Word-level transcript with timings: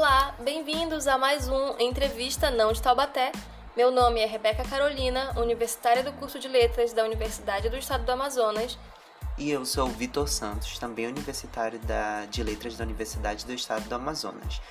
Olá, 0.00 0.34
bem-vindos 0.40 1.06
a 1.06 1.18
mais 1.18 1.46
um 1.46 1.78
Entrevista 1.78 2.50
Não 2.50 2.72
de 2.72 2.80
Taubaté. 2.80 3.32
Meu 3.76 3.90
nome 3.90 4.18
é 4.18 4.24
Rebeca 4.24 4.64
Carolina, 4.64 5.38
universitária 5.38 6.02
do 6.02 6.10
curso 6.14 6.38
de 6.38 6.48
Letras 6.48 6.94
da 6.94 7.04
Universidade 7.04 7.68
do 7.68 7.76
Estado 7.76 8.06
do 8.06 8.10
Amazonas. 8.10 8.78
E 9.36 9.50
eu 9.50 9.62
sou 9.66 9.88
o 9.88 9.92
Vitor 9.92 10.26
Santos, 10.26 10.78
também 10.78 11.06
universitário 11.06 11.78
da, 11.80 12.24
de 12.24 12.42
Letras 12.42 12.78
da 12.78 12.84
Universidade 12.84 13.44
do 13.44 13.52
Estado 13.52 13.86
do 13.90 13.94
Amazonas. 13.94 14.62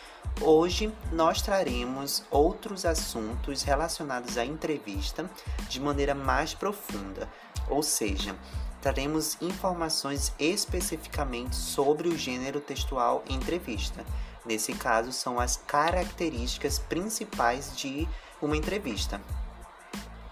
Hoje 0.41 0.91
nós 1.11 1.43
traremos 1.43 2.23
outros 2.31 2.83
assuntos 2.83 3.61
relacionados 3.61 4.35
à 4.35 4.43
entrevista 4.43 5.29
de 5.69 5.79
maneira 5.79 6.15
mais 6.15 6.55
profunda, 6.55 7.29
ou 7.69 7.83
seja, 7.83 8.35
traremos 8.81 9.39
informações 9.39 10.33
especificamente 10.39 11.55
sobre 11.55 12.07
o 12.07 12.17
gênero 12.17 12.59
textual 12.59 13.23
entrevista. 13.29 14.03
Nesse 14.45 14.73
caso, 14.73 15.11
são 15.11 15.39
as 15.39 15.57
características 15.57 16.79
principais 16.79 17.75
de 17.75 18.07
uma 18.41 18.55
entrevista. 18.55 19.19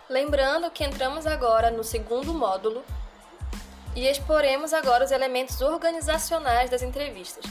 Lembrando 0.09 0.71
que 0.71 0.83
entramos 0.83 1.27
agora 1.27 1.69
no 1.69 1.83
segundo 1.83 2.33
módulo 2.33 2.83
e 3.93 4.07
exporemos 4.07 4.73
agora 4.73 5.03
os 5.03 5.11
elementos 5.11 5.59
organizacionais 5.61 6.69
das 6.69 6.81
entrevistas. 6.81 7.43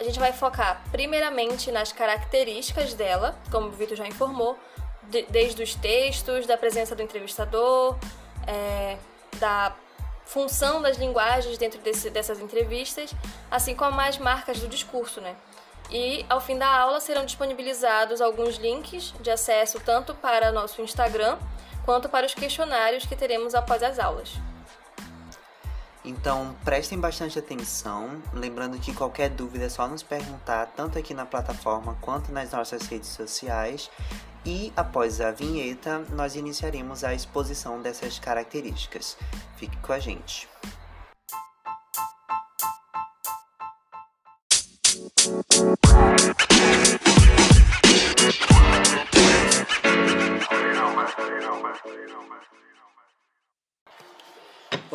A 0.00 0.04
gente 0.04 0.18
vai 0.18 0.32
focar 0.32 0.82
primeiramente 0.90 1.70
nas 1.70 1.92
características 1.92 2.94
dela, 2.94 3.38
como 3.50 3.68
o 3.68 3.70
Vitor 3.70 3.96
já 3.96 4.06
informou, 4.06 4.58
de, 5.04 5.22
desde 5.26 5.62
os 5.62 5.74
textos, 5.74 6.46
da 6.46 6.56
presença 6.56 6.96
do 6.96 7.02
entrevistador, 7.02 7.98
é, 8.46 8.96
da 9.38 9.76
função 10.24 10.80
das 10.80 10.96
linguagens 10.96 11.58
dentro 11.58 11.80
desse, 11.80 12.10
dessas 12.10 12.40
entrevistas, 12.40 13.12
assim 13.50 13.74
como 13.74 14.00
as 14.00 14.18
marcas 14.18 14.60
do 14.60 14.68
discurso, 14.68 15.20
né? 15.20 15.36
E 15.90 16.24
ao 16.28 16.40
fim 16.40 16.56
da 16.56 16.66
aula 16.66 17.00
serão 17.00 17.24
disponibilizados 17.24 18.20
alguns 18.20 18.56
links 18.56 19.12
de 19.20 19.30
acesso 19.30 19.78
tanto 19.80 20.14
para 20.14 20.50
nosso 20.50 20.80
Instagram 20.80 21.36
quanto 21.84 22.08
para 22.08 22.24
os 22.24 22.34
questionários 22.34 23.04
que 23.04 23.16
teremos 23.16 23.54
após 23.54 23.82
as 23.82 23.98
aulas. 23.98 24.32
Então 26.04 26.56
prestem 26.64 26.98
bastante 26.98 27.38
atenção, 27.38 28.20
lembrando 28.32 28.78
que 28.78 28.92
qualquer 28.92 29.30
dúvida 29.30 29.66
é 29.66 29.68
só 29.68 29.86
nos 29.86 30.02
perguntar, 30.02 30.66
tanto 30.76 30.98
aqui 30.98 31.14
na 31.14 31.24
plataforma 31.24 31.96
quanto 32.00 32.32
nas 32.32 32.50
nossas 32.50 32.86
redes 32.88 33.08
sociais. 33.08 33.90
E 34.44 34.72
após 34.76 35.20
a 35.20 35.30
vinheta, 35.30 36.00
nós 36.10 36.34
iniciaremos 36.34 37.04
a 37.04 37.14
exposição 37.14 37.80
dessas 37.80 38.18
características. 38.18 39.16
Fique 39.56 39.76
com 39.76 39.92
a 39.92 40.00
gente. 40.00 40.48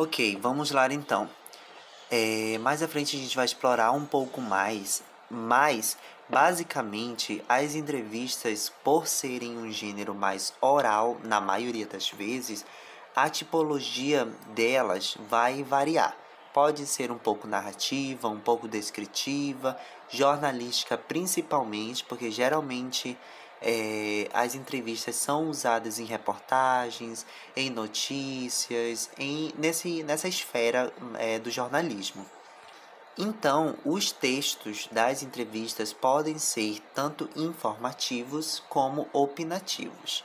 Ok, 0.00 0.38
vamos 0.40 0.70
lá 0.70 0.86
então. 0.92 1.28
É, 2.08 2.56
mais 2.58 2.84
à 2.84 2.86
frente 2.86 3.16
a 3.16 3.18
gente 3.18 3.34
vai 3.34 3.44
explorar 3.44 3.90
um 3.90 4.06
pouco 4.06 4.40
mais, 4.40 5.02
mas 5.28 5.98
basicamente 6.28 7.42
as 7.48 7.74
entrevistas, 7.74 8.72
por 8.84 9.08
serem 9.08 9.58
um 9.58 9.72
gênero 9.72 10.14
mais 10.14 10.54
oral, 10.60 11.16
na 11.24 11.40
maioria 11.40 11.84
das 11.84 12.10
vezes, 12.10 12.64
a 13.16 13.28
tipologia 13.28 14.24
delas 14.54 15.18
vai 15.28 15.64
variar. 15.64 16.16
Pode 16.54 16.86
ser 16.86 17.10
um 17.10 17.18
pouco 17.18 17.48
narrativa, 17.48 18.28
um 18.28 18.38
pouco 18.38 18.68
descritiva, 18.68 19.76
jornalística 20.08 20.96
principalmente, 20.96 22.04
porque 22.04 22.30
geralmente 22.30 23.18
é, 23.60 24.28
as 24.32 24.54
entrevistas 24.54 25.16
são 25.16 25.48
usadas 25.48 25.98
em 25.98 26.04
reportagens, 26.04 27.26
em 27.56 27.70
notícias, 27.70 29.10
em, 29.18 29.52
nesse, 29.58 30.02
nessa 30.02 30.28
esfera 30.28 30.92
é, 31.18 31.38
do 31.38 31.50
jornalismo. 31.50 32.24
Então, 33.20 33.76
os 33.84 34.12
textos 34.12 34.88
das 34.92 35.24
entrevistas 35.24 35.92
podem 35.92 36.38
ser 36.38 36.80
tanto 36.94 37.28
informativos 37.34 38.62
como 38.68 39.08
opinativos. 39.12 40.22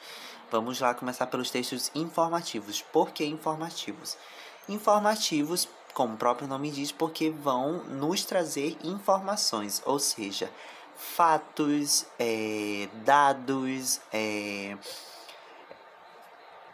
Vamos 0.52 0.80
lá 0.80 0.94
começar 0.94 1.26
pelos 1.26 1.50
textos 1.50 1.90
informativos. 1.96 2.84
Por 2.84 3.10
que 3.10 3.26
informativos? 3.26 4.16
Informativos, 4.70 5.68
como 5.96 6.14
o 6.14 6.18
próprio 6.18 6.48
nome 6.48 6.70
diz, 6.70 6.92
porque 6.92 7.32
vão 7.32 7.84
nos 7.86 8.24
trazer 8.24 8.78
informações, 8.84 9.82
ou 9.84 9.98
seja, 9.98 10.52
fatos, 10.96 12.06
é, 12.20 12.88
dados, 13.06 14.00
é, 14.12 14.78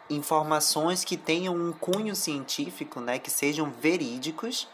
informações 0.08 1.04
que 1.04 1.16
tenham 1.16 1.54
um 1.54 1.72
cunho 1.72 2.14
científico, 2.16 3.00
né, 3.00 3.18
que 3.18 3.30
sejam 3.30 3.70
verídicos, 3.70 4.68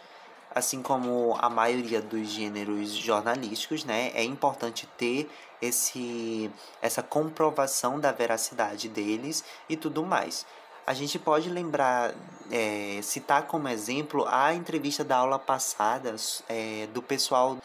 assim 0.55 0.83
como 0.83 1.37
a 1.39 1.51
maioria 1.51 2.01
dos 2.01 2.29
gêneros 2.29 2.91
jornalísticos, 2.91 3.85
né, 3.85 4.11
é 4.15 4.25
importante 4.25 4.89
ter 4.97 5.31
esse, 5.61 6.51
essa 6.81 7.03
comprovação 7.03 8.01
da 8.01 8.13
veracidade 8.13 8.89
deles 8.89 9.45
e 9.69 9.77
tudo 9.77 10.05
mais. 10.05 10.47
A 10.87 10.95
gente 10.95 11.19
pode 11.19 11.51
lembrar, 11.51 12.15
é, 12.51 13.01
citar 13.03 13.43
como 13.49 13.69
exemplo 13.69 14.25
a 14.29 14.55
entrevista 14.55 15.03
da 15.03 15.17
aula 15.17 15.39
passada 15.39 16.15
é, 16.49 16.87
do 16.95 17.03
pessoal 17.03 17.59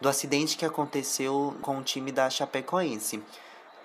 do 0.00 0.08
acidente 0.08 0.56
que 0.56 0.64
aconteceu 0.64 1.56
com 1.60 1.78
o 1.78 1.82
time 1.82 2.12
da 2.12 2.30
Chapecoense. 2.30 3.22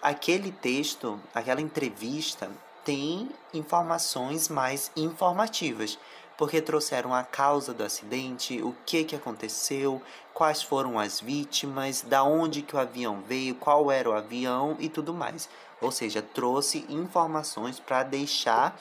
Aquele 0.01 0.51
texto, 0.51 1.19
aquela 1.33 1.61
entrevista, 1.61 2.51
tem 2.83 3.29
informações 3.53 4.49
mais 4.49 4.91
informativas, 4.95 5.97
porque 6.37 6.61
trouxeram 6.61 7.13
a 7.13 7.23
causa 7.23 7.73
do 7.73 7.83
acidente, 7.83 8.61
o 8.61 8.75
que, 8.85 9.03
que 9.05 9.15
aconteceu, 9.15 10.01
quais 10.33 10.61
foram 10.61 10.99
as 10.99 11.21
vítimas, 11.21 12.01
da 12.01 12.23
onde 12.23 12.61
que 12.61 12.75
o 12.75 12.79
avião 12.79 13.21
veio, 13.21 13.55
qual 13.55 13.89
era 13.89 14.09
o 14.09 14.13
avião 14.13 14.75
e 14.79 14.89
tudo 14.89 15.13
mais. 15.13 15.47
Ou 15.79 15.91
seja, 15.91 16.21
trouxe 16.21 16.85
informações 16.89 17.79
para 17.79 18.03
deixar 18.03 18.77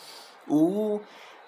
o 0.49 1.01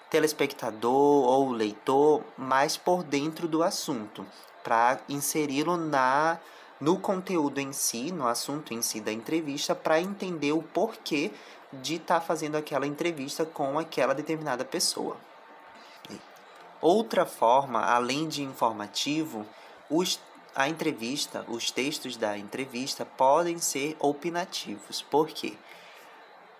telespectador 0.09 1.27
ou 1.27 1.49
o 1.49 1.53
leitor 1.53 2.23
mais 2.37 2.77
por 2.77 3.03
dentro 3.03 3.47
do 3.47 3.61
assunto 3.61 4.25
para 4.65 4.99
inseri-lo 5.07 5.77
na 5.77 6.39
no 6.81 6.99
conteúdo 6.99 7.59
em 7.59 7.71
si, 7.71 8.11
no 8.11 8.27
assunto 8.27 8.73
em 8.73 8.81
si 8.81 8.99
da 8.99 9.11
entrevista, 9.11 9.73
para 9.73 10.01
entender 10.01 10.51
o 10.51 10.61
porquê 10.61 11.31
de 11.71 11.95
estar 11.95 12.19
tá 12.19 12.21
fazendo 12.21 12.57
aquela 12.57 12.85
entrevista 12.85 13.45
com 13.45 13.79
aquela 13.79 14.13
determinada 14.13 14.65
pessoa. 14.65 15.15
Outra 16.81 17.25
forma, 17.25 17.81
além 17.81 18.27
de 18.27 18.43
informativo, 18.43 19.45
os, 19.89 20.19
a 20.53 20.67
entrevista, 20.67 21.45
os 21.47 21.71
textos 21.71 22.17
da 22.17 22.37
entrevista 22.37 23.05
podem 23.05 23.57
ser 23.57 23.95
opinativos. 23.99 25.01
Por 25.01 25.27
quê? 25.27 25.53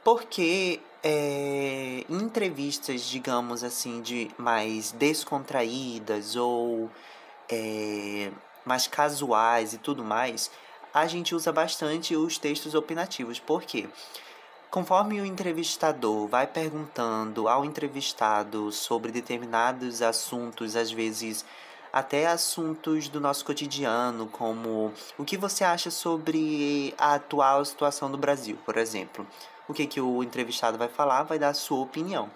Porque 0.04 0.80
é, 1.04 2.04
entrevistas, 2.10 3.02
digamos 3.02 3.64
assim, 3.64 4.02
de 4.02 4.32
mais 4.38 4.92
descontraídas 4.92 6.36
ou 6.36 6.90
é, 7.50 8.32
mais 8.66 8.88
casuais 8.88 9.74
e 9.74 9.78
tudo 9.78 10.04
mais, 10.04 10.52
a 10.94 11.08
gente 11.08 11.36
usa 11.36 11.52
bastante 11.52 12.16
os 12.16 12.38
textos 12.38 12.74
opinativos. 12.74 13.40
Por 13.40 13.64
quê? 13.64 13.88
Conforme 14.72 15.22
o 15.22 15.26
entrevistador 15.26 16.28
vai 16.28 16.48
perguntando 16.48 17.48
ao 17.48 17.64
entrevistado 17.64 18.72
sobre 18.72 19.12
determinados 19.12 20.02
assuntos, 20.02 20.76
às 20.76 20.92
vezes 20.92 21.46
até 21.94 22.28
assuntos 22.28 23.08
do 23.08 23.22
nosso 23.22 23.46
cotidiano, 23.46 24.28
como 24.28 24.92
o 25.18 25.24
que 25.24 25.38
você 25.38 25.64
acha 25.64 25.90
sobre 25.90 26.94
a 26.98 27.16
atual 27.16 27.64
situação 27.64 28.12
do 28.12 28.18
Brasil, 28.18 28.58
por 28.66 28.76
exemplo. 28.76 29.26
O 29.66 29.74
que, 29.74 29.88
que 29.88 30.02
o 30.02 30.22
entrevistado 30.22 30.78
vai 30.78 30.90
falar 30.90 31.24
vai 31.24 31.40
dar 31.40 31.50
a 31.50 31.54
sua 31.54 31.80
opinião. 31.80 32.30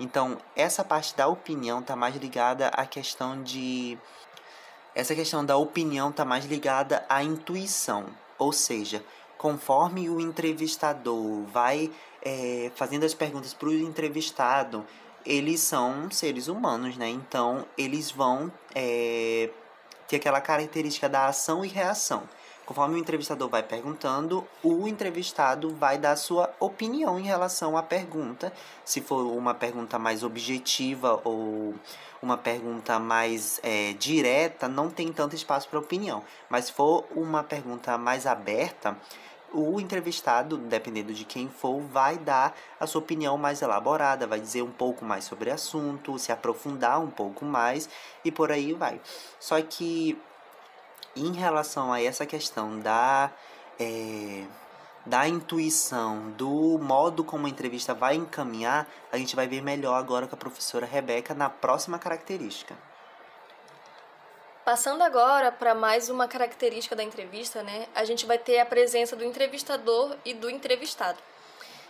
Então, 0.00 0.36
essa 0.56 0.84
parte 0.84 1.16
da 1.16 1.28
opinião 1.28 1.78
está 1.78 1.94
mais 1.94 2.16
ligada 2.16 2.68
à 2.68 2.84
questão 2.84 3.40
de 3.40 3.96
essa 4.94 5.14
questão 5.14 5.44
da 5.44 5.56
opinião 5.56 6.10
está 6.10 6.24
mais 6.24 6.44
ligada 6.44 7.04
à 7.08 7.22
intuição, 7.22 8.06
ou 8.38 8.52
seja, 8.52 9.04
conforme 9.36 10.08
o 10.08 10.20
entrevistador 10.20 11.42
vai 11.52 11.90
é, 12.22 12.70
fazendo 12.76 13.04
as 13.04 13.12
perguntas 13.12 13.52
para 13.52 13.68
o 13.68 13.74
entrevistado, 13.74 14.86
eles 15.26 15.60
são 15.60 16.10
seres 16.10 16.48
humanos, 16.48 16.96
né? 16.96 17.08
Então 17.08 17.66
eles 17.76 18.10
vão 18.10 18.52
é, 18.74 19.50
ter 20.06 20.16
aquela 20.16 20.40
característica 20.40 21.08
da 21.08 21.26
ação 21.26 21.64
e 21.64 21.68
reação. 21.68 22.22
Conforme 22.66 22.94
o 22.94 22.98
entrevistador 22.98 23.48
vai 23.48 23.62
perguntando, 23.62 24.46
o 24.62 24.88
entrevistado 24.88 25.74
vai 25.74 25.98
dar 25.98 26.16
sua 26.16 26.50
opinião 26.58 27.18
em 27.18 27.24
relação 27.24 27.76
à 27.76 27.82
pergunta. 27.82 28.52
Se 28.84 29.02
for 29.02 29.26
uma 29.36 29.52
pergunta 29.52 29.98
mais 29.98 30.22
objetiva 30.22 31.20
ou 31.24 31.74
uma 32.22 32.38
pergunta 32.38 32.98
mais 32.98 33.60
é, 33.62 33.92
direta, 33.92 34.66
não 34.66 34.88
tem 34.88 35.12
tanto 35.12 35.36
espaço 35.36 35.68
para 35.68 35.78
opinião. 35.78 36.24
Mas 36.48 36.66
se 36.66 36.72
for 36.72 37.04
uma 37.14 37.44
pergunta 37.44 37.98
mais 37.98 38.26
aberta, 38.26 38.96
o 39.52 39.78
entrevistado, 39.78 40.56
dependendo 40.56 41.12
de 41.12 41.24
quem 41.24 41.48
for, 41.48 41.80
vai 41.80 42.16
dar 42.18 42.56
a 42.80 42.86
sua 42.86 43.00
opinião 43.00 43.36
mais 43.36 43.62
elaborada, 43.62 44.26
vai 44.26 44.40
dizer 44.40 44.62
um 44.62 44.70
pouco 44.70 45.04
mais 45.04 45.24
sobre 45.24 45.50
o 45.50 45.52
assunto, 45.52 46.18
se 46.18 46.32
aprofundar 46.32 47.00
um 47.00 47.10
pouco 47.10 47.44
mais 47.44 47.88
e 48.24 48.32
por 48.32 48.50
aí 48.50 48.72
vai. 48.72 49.00
Só 49.38 49.60
que 49.62 50.18
em 51.16 51.32
relação 51.32 51.92
a 51.92 52.02
essa 52.02 52.26
questão 52.26 52.78
da. 52.80 53.30
É, 53.78 54.44
da 55.06 55.28
intuição, 55.28 56.30
do 56.30 56.78
modo 56.78 57.22
como 57.22 57.46
a 57.46 57.50
entrevista 57.50 57.92
vai 57.92 58.14
encaminhar, 58.14 58.88
a 59.12 59.18
gente 59.18 59.36
vai 59.36 59.46
ver 59.46 59.60
melhor 59.60 59.96
agora 59.96 60.26
com 60.26 60.34
a 60.34 60.38
professora 60.38 60.86
Rebeca 60.86 61.34
na 61.34 61.50
próxima 61.50 61.98
característica. 61.98 62.74
Passando 64.64 65.02
agora 65.02 65.52
para 65.52 65.74
mais 65.74 66.08
uma 66.08 66.26
característica 66.26 66.96
da 66.96 67.02
entrevista, 67.02 67.62
né? 67.62 67.86
A 67.94 68.06
gente 68.06 68.24
vai 68.24 68.38
ter 68.38 68.58
a 68.60 68.64
presença 68.64 69.14
do 69.14 69.22
entrevistador 69.22 70.16
e 70.24 70.32
do 70.32 70.48
entrevistado. 70.48 71.18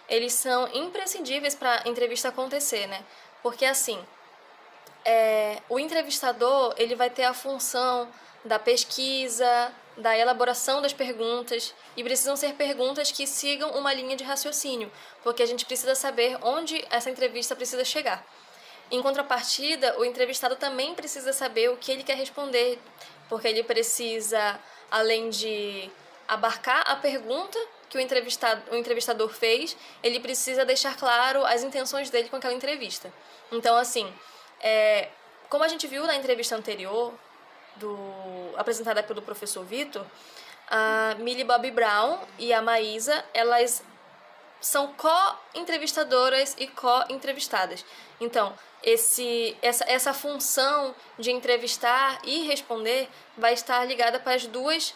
Eles 0.08 0.32
são 0.32 0.66
imprescindíveis 0.74 1.54
para 1.54 1.82
a 1.84 1.88
entrevista 1.88 2.30
acontecer, 2.30 2.88
né? 2.88 3.04
Porque 3.44 3.64
assim, 3.64 4.04
é, 5.04 5.62
o 5.68 5.78
entrevistador 5.78 6.74
ele 6.76 6.96
vai 6.96 7.10
ter 7.10 7.24
a 7.24 7.32
função 7.32 8.08
da 8.44 8.58
pesquisa, 8.58 9.72
da 9.96 10.16
elaboração 10.16 10.82
das 10.82 10.92
perguntas 10.92 11.74
e 11.96 12.02
precisam 12.02 12.36
ser 12.36 12.54
perguntas 12.54 13.12
que 13.12 13.26
sigam 13.26 13.70
uma 13.70 13.92
linha 13.92 14.16
de 14.16 14.24
raciocínio, 14.24 14.90
porque 15.22 15.42
a 15.42 15.46
gente 15.46 15.64
precisa 15.64 15.94
saber 15.94 16.36
onde 16.42 16.84
essa 16.90 17.10
entrevista 17.10 17.54
precisa 17.54 17.84
chegar. 17.84 18.24
Em 18.90 19.00
contrapartida, 19.00 19.98
o 19.98 20.04
entrevistado 20.04 20.56
também 20.56 20.94
precisa 20.94 21.32
saber 21.32 21.70
o 21.70 21.76
que 21.76 21.90
ele 21.90 22.02
quer 22.02 22.16
responder, 22.16 22.78
porque 23.28 23.48
ele 23.48 23.62
precisa, 23.62 24.60
além 24.90 25.30
de 25.30 25.90
abarcar 26.28 26.82
a 26.86 26.96
pergunta 26.96 27.58
que 27.88 27.96
o, 27.96 28.00
entrevistado, 28.00 28.62
o 28.72 28.76
entrevistador 28.76 29.28
fez, 29.28 29.76
ele 30.02 30.20
precisa 30.20 30.64
deixar 30.64 30.96
claro 30.96 31.44
as 31.46 31.62
intenções 31.62 32.10
dele 32.10 32.28
com 32.28 32.36
aquela 32.36 32.54
entrevista. 32.54 33.12
Então, 33.52 33.76
assim, 33.76 34.12
é, 34.60 35.08
como 35.48 35.64
a 35.64 35.68
gente 35.68 35.86
viu 35.86 36.04
na 36.06 36.16
entrevista 36.16 36.56
anterior, 36.56 37.14
do, 37.76 37.96
apresentada 38.56 39.02
pelo 39.02 39.22
professor 39.22 39.64
Vitor, 39.64 40.04
a 40.68 41.14
Millie 41.18 41.44
Bobby 41.44 41.70
Brown 41.70 42.18
e 42.38 42.52
a 42.52 42.62
Maísa, 42.62 43.24
elas 43.34 43.82
são 44.60 44.92
co-entrevistadoras 44.94 46.56
e 46.58 46.66
co-entrevistadas. 46.66 47.84
Então, 48.18 48.54
esse, 48.82 49.56
essa, 49.60 49.84
essa 49.86 50.14
função 50.14 50.94
de 51.18 51.30
entrevistar 51.30 52.20
e 52.24 52.46
responder 52.46 53.08
vai 53.36 53.52
estar 53.52 53.84
ligada 53.84 54.18
para 54.18 54.34
as 54.34 54.46
duas, 54.46 54.94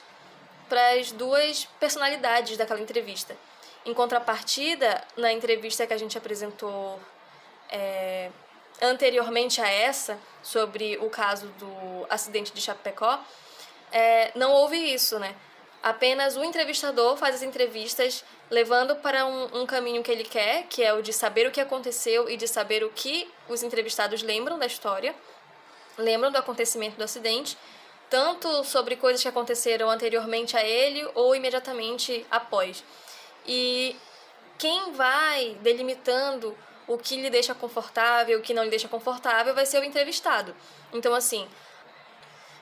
para 0.69 0.93
as 0.93 1.13
duas 1.13 1.67
personalidades 1.79 2.57
daquela 2.57 2.81
entrevista. 2.81 3.37
Em 3.85 3.95
contrapartida, 3.95 5.03
na 5.17 5.33
entrevista 5.33 5.87
que 5.87 5.93
a 5.93 5.99
gente 5.99 6.17
apresentou 6.17 7.01
é, 7.71 8.31
anteriormente 8.81 9.61
a 9.61 9.69
essa, 9.69 10.19
sobre 10.43 10.97
o 10.99 11.11
caso 11.11 11.47
do 11.59 12.07
acidente 12.09 12.53
de 12.53 12.61
Chapecó, 12.61 13.21
é, 13.91 14.31
não 14.35 14.53
houve 14.53 14.77
isso, 14.77 15.19
né? 15.19 15.35
Apenas 15.83 16.37
o 16.37 16.43
entrevistador 16.43 17.17
faz 17.17 17.37
as 17.37 17.43
entrevistas 17.43 18.25
levando 18.51 18.97
para 18.97 19.25
um, 19.27 19.61
um, 19.63 19.67
caminho 19.67 20.03
que 20.03 20.11
ele 20.11 20.25
quer, 20.25 20.65
que 20.65 20.83
é 20.83 20.93
o 20.93 21.03
de 21.03 21.13
saber 21.13 21.47
o 21.47 21.51
que 21.51 21.61
aconteceu 21.61 22.29
e 22.29 22.37
de 22.37 22.49
saber 22.49 22.83
o 22.83 22.91
que 22.91 23.31
os 23.49 23.63
entrevistados 23.63 24.23
lembram 24.23 24.59
da 24.59 24.67
história, 24.67 25.15
lembram 25.97 26.33
do 26.33 26.39
acontecimento 26.39 26.97
do 26.97 27.05
acidente, 27.05 27.57
tanto 28.11 28.65
sobre 28.65 28.97
coisas 28.97 29.23
que 29.23 29.29
aconteceram 29.29 29.89
anteriormente 29.89 30.57
a 30.57 30.65
ele 30.65 31.07
ou 31.15 31.35
imediatamente 31.35 32.27
após. 32.31 32.83
E 33.47 33.95
quem 34.59 34.93
vai 34.93 35.57
delimitando 35.61 36.57
o 36.89 36.99
que 36.99 37.21
lhe 37.21 37.31
deixa 37.31 37.55
confortável, 37.55 38.39
o 38.39 38.43
que 38.43 38.55
não 38.55 38.65
lhe 38.65 38.71
deixa 38.71 38.89
confortável, 38.89 39.55
vai 39.55 39.67
ser 39.67 39.79
o 39.81 39.85
entrevistado. 39.85 40.57
Então, 40.93 41.15
assim, 41.15 41.47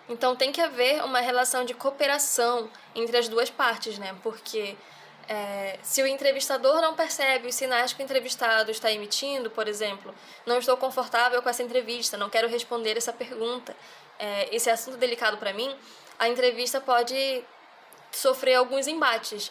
então 0.09 0.37
tem 0.37 0.53
que 0.53 0.61
haver 0.61 1.03
uma 1.05 1.21
relação 1.21 1.65
de 1.65 1.73
cooperação 1.73 2.69
entre 2.95 3.17
as 3.17 3.29
duas 3.29 3.49
partes, 3.49 3.99
né? 3.99 4.15
Porque 4.23 4.77
é, 5.29 5.79
se 5.83 6.03
o 6.03 6.07
entrevistador 6.07 6.81
não 6.81 6.95
percebe 6.95 7.49
os 7.49 7.55
sinais 7.55 7.93
que 7.93 8.03
o 8.03 8.05
entrevistado 8.05 8.71
está 8.71 8.91
emitindo, 8.91 9.51
por 9.51 9.67
exemplo, 9.67 10.15
não 10.45 10.59
estou 10.59 10.77
confortável 10.77 11.43
com 11.43 11.49
essa 11.49 11.63
entrevista, 11.63 12.17
não 12.17 12.31
quero 12.31 12.49
responder 12.49 12.97
essa 12.97 13.13
pergunta, 13.13 13.77
é, 14.19 14.55
esse 14.55 14.71
assunto 14.71 14.97
delicado 14.97 15.37
para 15.39 15.53
mim, 15.53 15.75
a 16.19 16.29
entrevista 16.29 16.81
pode 16.81 17.45
sofrer 18.13 18.55
alguns 18.55 18.87
embates. 18.87 19.51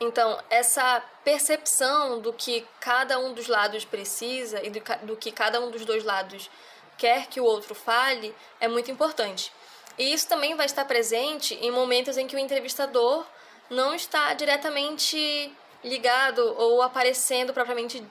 Então, 0.00 0.42
essa 0.48 1.02
percepção 1.22 2.20
do 2.20 2.32
que 2.32 2.66
cada 2.80 3.18
um 3.18 3.34
dos 3.34 3.48
lados 3.48 3.84
precisa 3.84 4.64
e 4.64 4.70
do, 4.70 5.16
que 5.16 5.30
cada 5.30 5.60
um 5.60 5.70
dos 5.70 5.84
dois 5.84 6.02
lados 6.02 6.50
quer 6.96 7.26
que 7.26 7.38
o 7.38 7.44
outro 7.44 7.74
fale 7.74 8.34
é 8.58 8.66
muito 8.66 8.90
importante. 8.90 9.52
E 9.98 10.12
isso 10.12 10.26
também 10.26 10.54
vai 10.54 10.64
estar 10.64 10.86
presente 10.86 11.54
em 11.56 11.70
momentos 11.70 12.16
em 12.16 12.26
que 12.26 12.34
o 12.34 12.38
entrevistador 12.38 13.26
não 13.68 13.94
está 13.94 14.32
diretamente 14.32 15.52
ligado 15.84 16.54
ou 16.56 16.80
aparecendo 16.80 17.52
propriamente, 17.52 18.02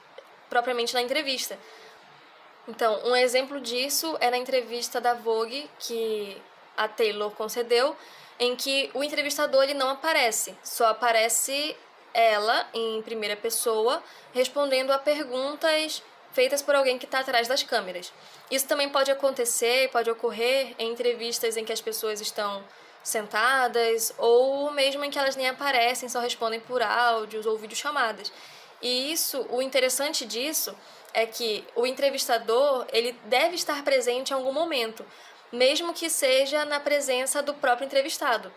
propriamente 0.48 0.94
na 0.94 1.02
entrevista. 1.02 1.58
Então, 2.68 3.00
um 3.04 3.16
exemplo 3.16 3.60
disso 3.60 4.16
é 4.20 4.30
na 4.30 4.38
entrevista 4.38 5.00
da 5.00 5.14
Vogue 5.14 5.68
que 5.80 6.40
a 6.76 6.86
Taylor 6.86 7.32
concedeu, 7.32 7.96
em 8.40 8.56
que 8.56 8.90
o 8.94 9.04
entrevistador 9.04 9.62
ele 9.62 9.74
não 9.74 9.90
aparece, 9.90 10.56
só 10.64 10.86
aparece 10.86 11.76
ela 12.14 12.66
em 12.72 13.02
primeira 13.02 13.36
pessoa 13.36 14.02
respondendo 14.32 14.90
a 14.90 14.98
perguntas 14.98 16.02
feitas 16.32 16.62
por 16.62 16.74
alguém 16.74 16.98
que 16.98 17.04
está 17.04 17.20
atrás 17.20 17.46
das 17.46 17.62
câmeras. 17.62 18.12
Isso 18.50 18.66
também 18.66 18.88
pode 18.88 19.10
acontecer, 19.10 19.90
pode 19.90 20.10
ocorrer 20.10 20.74
em 20.78 20.90
entrevistas 20.90 21.56
em 21.56 21.64
que 21.64 21.72
as 21.72 21.80
pessoas 21.80 22.20
estão 22.20 22.64
sentadas 23.02 24.12
ou 24.16 24.70
mesmo 24.70 25.04
em 25.04 25.10
que 25.10 25.18
elas 25.18 25.36
nem 25.36 25.48
aparecem, 25.48 26.08
só 26.08 26.20
respondem 26.20 26.60
por 26.60 26.82
áudios 26.82 27.46
ou 27.46 27.58
videochamadas. 27.58 28.32
E 28.80 29.12
isso, 29.12 29.46
o 29.50 29.60
interessante 29.60 30.24
disso 30.24 30.74
é 31.12 31.26
que 31.26 31.64
o 31.74 31.86
entrevistador, 31.86 32.86
ele 32.92 33.12
deve 33.24 33.54
estar 33.56 33.82
presente 33.82 34.30
em 34.30 34.34
algum 34.34 34.52
momento, 34.52 35.04
mesmo 35.52 35.92
que 35.92 36.08
seja 36.08 36.64
na 36.64 36.80
presença 36.80 37.42
do 37.42 37.54
próprio 37.54 37.86
entrevistado. 37.86 38.52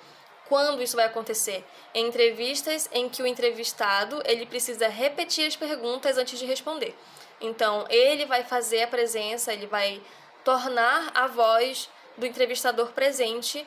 Quando 0.47 0.81
isso 0.81 0.95
vai 0.95 1.05
acontecer? 1.05 1.65
Em 1.93 2.07
entrevistas 2.07 2.89
em 2.91 3.09
que 3.09 3.23
o 3.23 3.27
entrevistado, 3.27 4.21
ele 4.25 4.45
precisa 4.45 4.87
repetir 4.87 5.47
as 5.47 5.55
perguntas 5.55 6.17
antes 6.17 6.37
de 6.37 6.45
responder. 6.45 6.95
Então, 7.39 7.85
ele 7.89 8.25
vai 8.25 8.43
fazer 8.43 8.83
a 8.83 8.87
presença, 8.87 9.53
ele 9.53 9.67
vai 9.67 10.01
tornar 10.43 11.11
a 11.15 11.27
voz 11.27 11.89
do 12.17 12.25
entrevistador 12.25 12.91
presente 12.91 13.65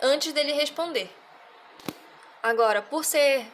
antes 0.00 0.32
dele 0.32 0.52
responder. 0.52 1.10
Agora, 2.42 2.82
por 2.82 3.04
ser 3.04 3.46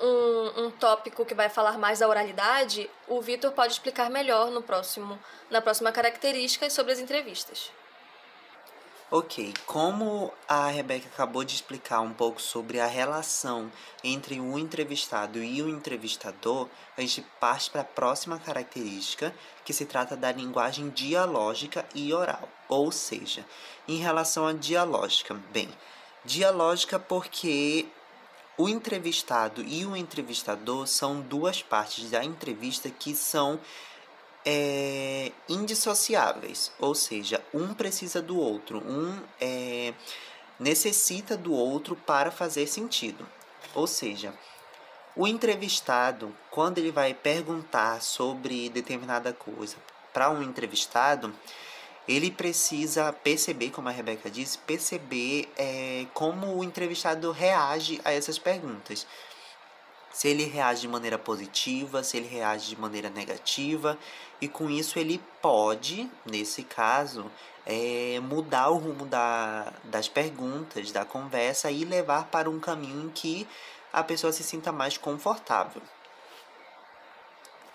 um, 0.00 0.64
um 0.64 0.70
tópico 0.70 1.24
que 1.24 1.34
vai 1.34 1.48
falar 1.48 1.78
mais 1.78 1.98
da 1.98 2.08
oralidade, 2.08 2.88
o 3.08 3.20
Vitor 3.20 3.52
pode 3.52 3.72
explicar 3.72 4.08
melhor 4.08 4.50
no 4.50 4.62
próximo, 4.62 5.18
na 5.50 5.60
próxima 5.60 5.92
característica 5.92 6.70
sobre 6.70 6.92
as 6.92 6.98
entrevistas. 6.98 7.70
Ok, 9.14 9.52
como 9.66 10.32
a 10.48 10.68
Rebeca 10.68 11.06
acabou 11.06 11.44
de 11.44 11.54
explicar 11.54 12.00
um 12.00 12.14
pouco 12.14 12.40
sobre 12.40 12.80
a 12.80 12.86
relação 12.86 13.70
entre 14.02 14.40
o 14.40 14.58
entrevistado 14.58 15.44
e 15.44 15.60
o 15.60 15.68
entrevistador, 15.68 16.66
a 16.96 17.02
gente 17.02 17.20
parte 17.38 17.70
para 17.70 17.82
a 17.82 17.84
próxima 17.84 18.38
característica, 18.38 19.34
que 19.66 19.74
se 19.74 19.84
trata 19.84 20.16
da 20.16 20.32
linguagem 20.32 20.88
dialógica 20.88 21.84
e 21.94 22.10
oral. 22.14 22.48
Ou 22.70 22.90
seja, 22.90 23.44
em 23.86 23.98
relação 23.98 24.46
à 24.46 24.54
dialógica, 24.54 25.34
bem, 25.52 25.68
dialógica 26.24 26.98
porque 26.98 27.84
o 28.56 28.66
entrevistado 28.66 29.62
e 29.62 29.84
o 29.84 29.94
entrevistador 29.94 30.86
são 30.86 31.20
duas 31.20 31.62
partes 31.62 32.10
da 32.10 32.24
entrevista 32.24 32.88
que 32.88 33.14
são 33.14 33.60
é, 34.44 35.30
indissociáveis, 35.48 36.72
ou 36.78 36.94
seja, 36.94 37.42
um 37.54 37.74
precisa 37.74 38.20
do 38.20 38.36
outro, 38.38 38.78
um 38.78 39.20
é, 39.40 39.94
necessita 40.58 41.36
do 41.36 41.52
outro 41.52 41.94
para 41.96 42.30
fazer 42.30 42.66
sentido. 42.66 43.26
Ou 43.74 43.86
seja, 43.86 44.34
o 45.14 45.26
entrevistado, 45.26 46.34
quando 46.50 46.78
ele 46.78 46.90
vai 46.90 47.14
perguntar 47.14 48.00
sobre 48.00 48.68
determinada 48.68 49.32
coisa 49.32 49.76
para 50.12 50.30
um 50.30 50.42
entrevistado, 50.42 51.34
ele 52.08 52.30
precisa 52.30 53.12
perceber, 53.12 53.70
como 53.70 53.88
a 53.88 53.92
Rebeca 53.92 54.30
disse, 54.30 54.58
perceber 54.58 55.50
é, 55.56 56.06
como 56.12 56.56
o 56.56 56.64
entrevistado 56.64 57.30
reage 57.30 58.00
a 58.04 58.12
essas 58.12 58.38
perguntas. 58.38 59.06
Se 60.12 60.28
ele 60.28 60.44
reage 60.44 60.82
de 60.82 60.88
maneira 60.88 61.18
positiva, 61.18 62.04
se 62.04 62.16
ele 62.16 62.28
reage 62.28 62.68
de 62.68 62.80
maneira 62.80 63.08
negativa, 63.08 63.98
e 64.40 64.48
com 64.48 64.68
isso 64.68 64.98
ele 64.98 65.20
pode, 65.40 66.10
nesse 66.26 66.62
caso, 66.62 67.30
é, 67.64 68.20
mudar 68.20 68.68
o 68.70 68.76
rumo 68.76 69.06
da, 69.06 69.72
das 69.84 70.08
perguntas, 70.08 70.92
da 70.92 71.04
conversa 71.04 71.70
e 71.70 71.84
levar 71.84 72.26
para 72.26 72.50
um 72.50 72.60
caminho 72.60 73.06
em 73.06 73.08
que 73.08 73.48
a 73.92 74.02
pessoa 74.02 74.32
se 74.32 74.42
sinta 74.42 74.70
mais 74.70 74.98
confortável. 74.98 75.82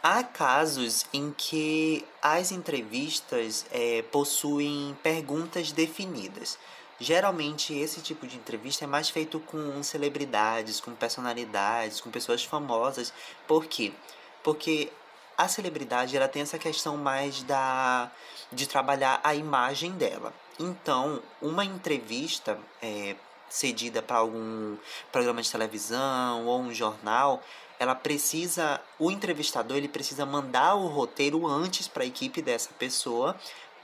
Há 0.01 0.23
casos 0.23 1.05
em 1.11 1.31
que 1.31 2.05
as 2.21 2.51
entrevistas 2.51 3.65
é, 3.71 4.03
possuem 4.03 4.97
perguntas 5.01 5.71
definidas. 5.71 6.57
Geralmente, 6.99 7.73
esse 7.73 8.01
tipo 8.01 8.25
de 8.25 8.37
entrevista 8.37 8.85
é 8.85 8.87
mais 8.87 9.09
feito 9.09 9.39
com 9.39 9.83
celebridades, 9.83 10.79
com 10.79 10.93
personalidades, 10.93 12.01
com 12.01 12.09
pessoas 12.09 12.43
famosas. 12.43 13.13
Por 13.47 13.65
quê? 13.65 13.93
Porque 14.43 14.91
a 15.37 15.47
celebridade 15.47 16.17
ela 16.17 16.27
tem 16.27 16.41
essa 16.41 16.57
questão 16.57 16.97
mais 16.97 17.43
da 17.43 18.11
de 18.51 18.67
trabalhar 18.67 19.19
a 19.23 19.35
imagem 19.35 19.91
dela. 19.91 20.33
Então, 20.59 21.21
uma 21.41 21.63
entrevista 21.63 22.57
é, 22.81 23.15
cedida 23.49 24.01
para 24.01 24.17
algum 24.17 24.77
programa 25.11 25.41
de 25.41 25.51
televisão 25.51 26.45
ou 26.45 26.59
um 26.61 26.73
jornal, 26.73 27.43
ela 27.79 27.93
precisa, 27.93 28.81
o 28.97 29.11
entrevistador 29.11 29.77
ele 29.77 29.87
precisa 29.87 30.25
mandar 30.25 30.75
o 30.75 30.87
roteiro 30.87 31.45
antes 31.45 31.87
para 31.87 32.03
a 32.03 32.07
equipe 32.07 32.41
dessa 32.41 32.69
pessoa, 32.79 33.35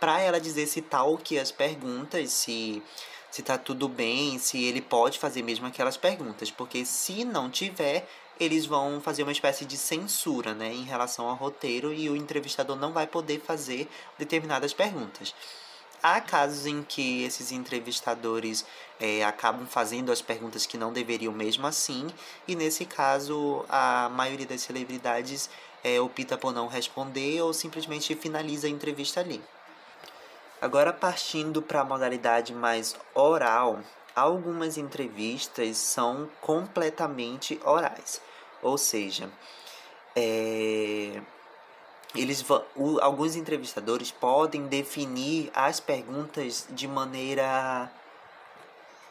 para 0.04 0.20
ela 0.20 0.38
dizer 0.38 0.68
se 0.68 0.82
tá 0.82 1.02
o 1.02 1.18
que 1.18 1.40
as 1.40 1.50
perguntas, 1.50 2.30
se 2.34 2.84
se 3.32 3.42
tá 3.42 3.58
tudo 3.58 3.88
bem, 3.88 4.38
se 4.38 4.62
ele 4.62 4.82
pode 4.82 5.18
fazer 5.18 5.42
mesmo 5.42 5.66
aquelas 5.66 5.96
perguntas, 5.96 6.52
porque 6.52 6.84
se 6.84 7.24
não 7.24 7.50
tiver, 7.50 8.06
eles 8.38 8.66
vão 8.66 9.00
fazer 9.00 9.24
uma 9.24 9.32
espécie 9.32 9.64
de 9.64 9.78
censura, 9.78 10.54
né, 10.54 10.74
em 10.74 10.84
relação 10.84 11.30
ao 11.30 11.38
roteiro 11.38 11.94
e 11.94 12.10
o 12.10 12.18
entrevistador 12.18 12.76
não 12.76 12.92
vai 12.92 13.08
poder 13.08 13.40
fazer 13.40 13.90
determinadas 14.20 14.74
perguntas. 14.74 15.34
Há 16.04 16.20
casos 16.20 16.66
em 16.66 16.84
que 16.84 17.24
esses 17.24 17.54
entrevistadores 17.54 18.66
é, 19.00 19.24
acabam 19.24 19.66
fazendo 19.66 20.12
as 20.12 20.22
perguntas 20.22 20.66
que 20.66 20.78
não 20.78 20.92
deveriam 20.92 21.32
mesmo 21.32 21.66
assim, 21.66 22.08
e 22.46 22.58
nesse 22.58 22.84
caso 22.84 23.64
a 23.70 24.10
maioria 24.10 24.46
das 24.46 24.64
celebridades 24.64 25.50
é, 25.82 26.02
opta 26.02 26.38
por 26.38 26.54
não 26.54 26.68
responder 26.68 27.42
ou 27.42 27.54
simplesmente 27.54 28.14
finaliza 28.16 28.68
a 28.68 28.70
entrevista 28.70 29.22
ali. 29.22 29.42
Agora, 30.64 30.94
partindo 30.94 31.62
para 31.62 31.82
a 31.82 31.84
modalidade 31.84 32.54
mais 32.54 32.96
oral, 33.14 33.82
algumas 34.16 34.78
entrevistas 34.78 35.76
são 35.76 36.30
completamente 36.40 37.60
orais, 37.66 38.22
ou 38.62 38.78
seja, 38.78 39.30
é, 40.16 41.22
eles 42.16 42.46
o, 42.78 42.98
alguns 43.02 43.36
entrevistadores 43.36 44.10
podem 44.10 44.66
definir 44.68 45.52
as 45.54 45.82
perguntas 45.82 46.66
de 46.70 46.88
maneira 46.88 47.92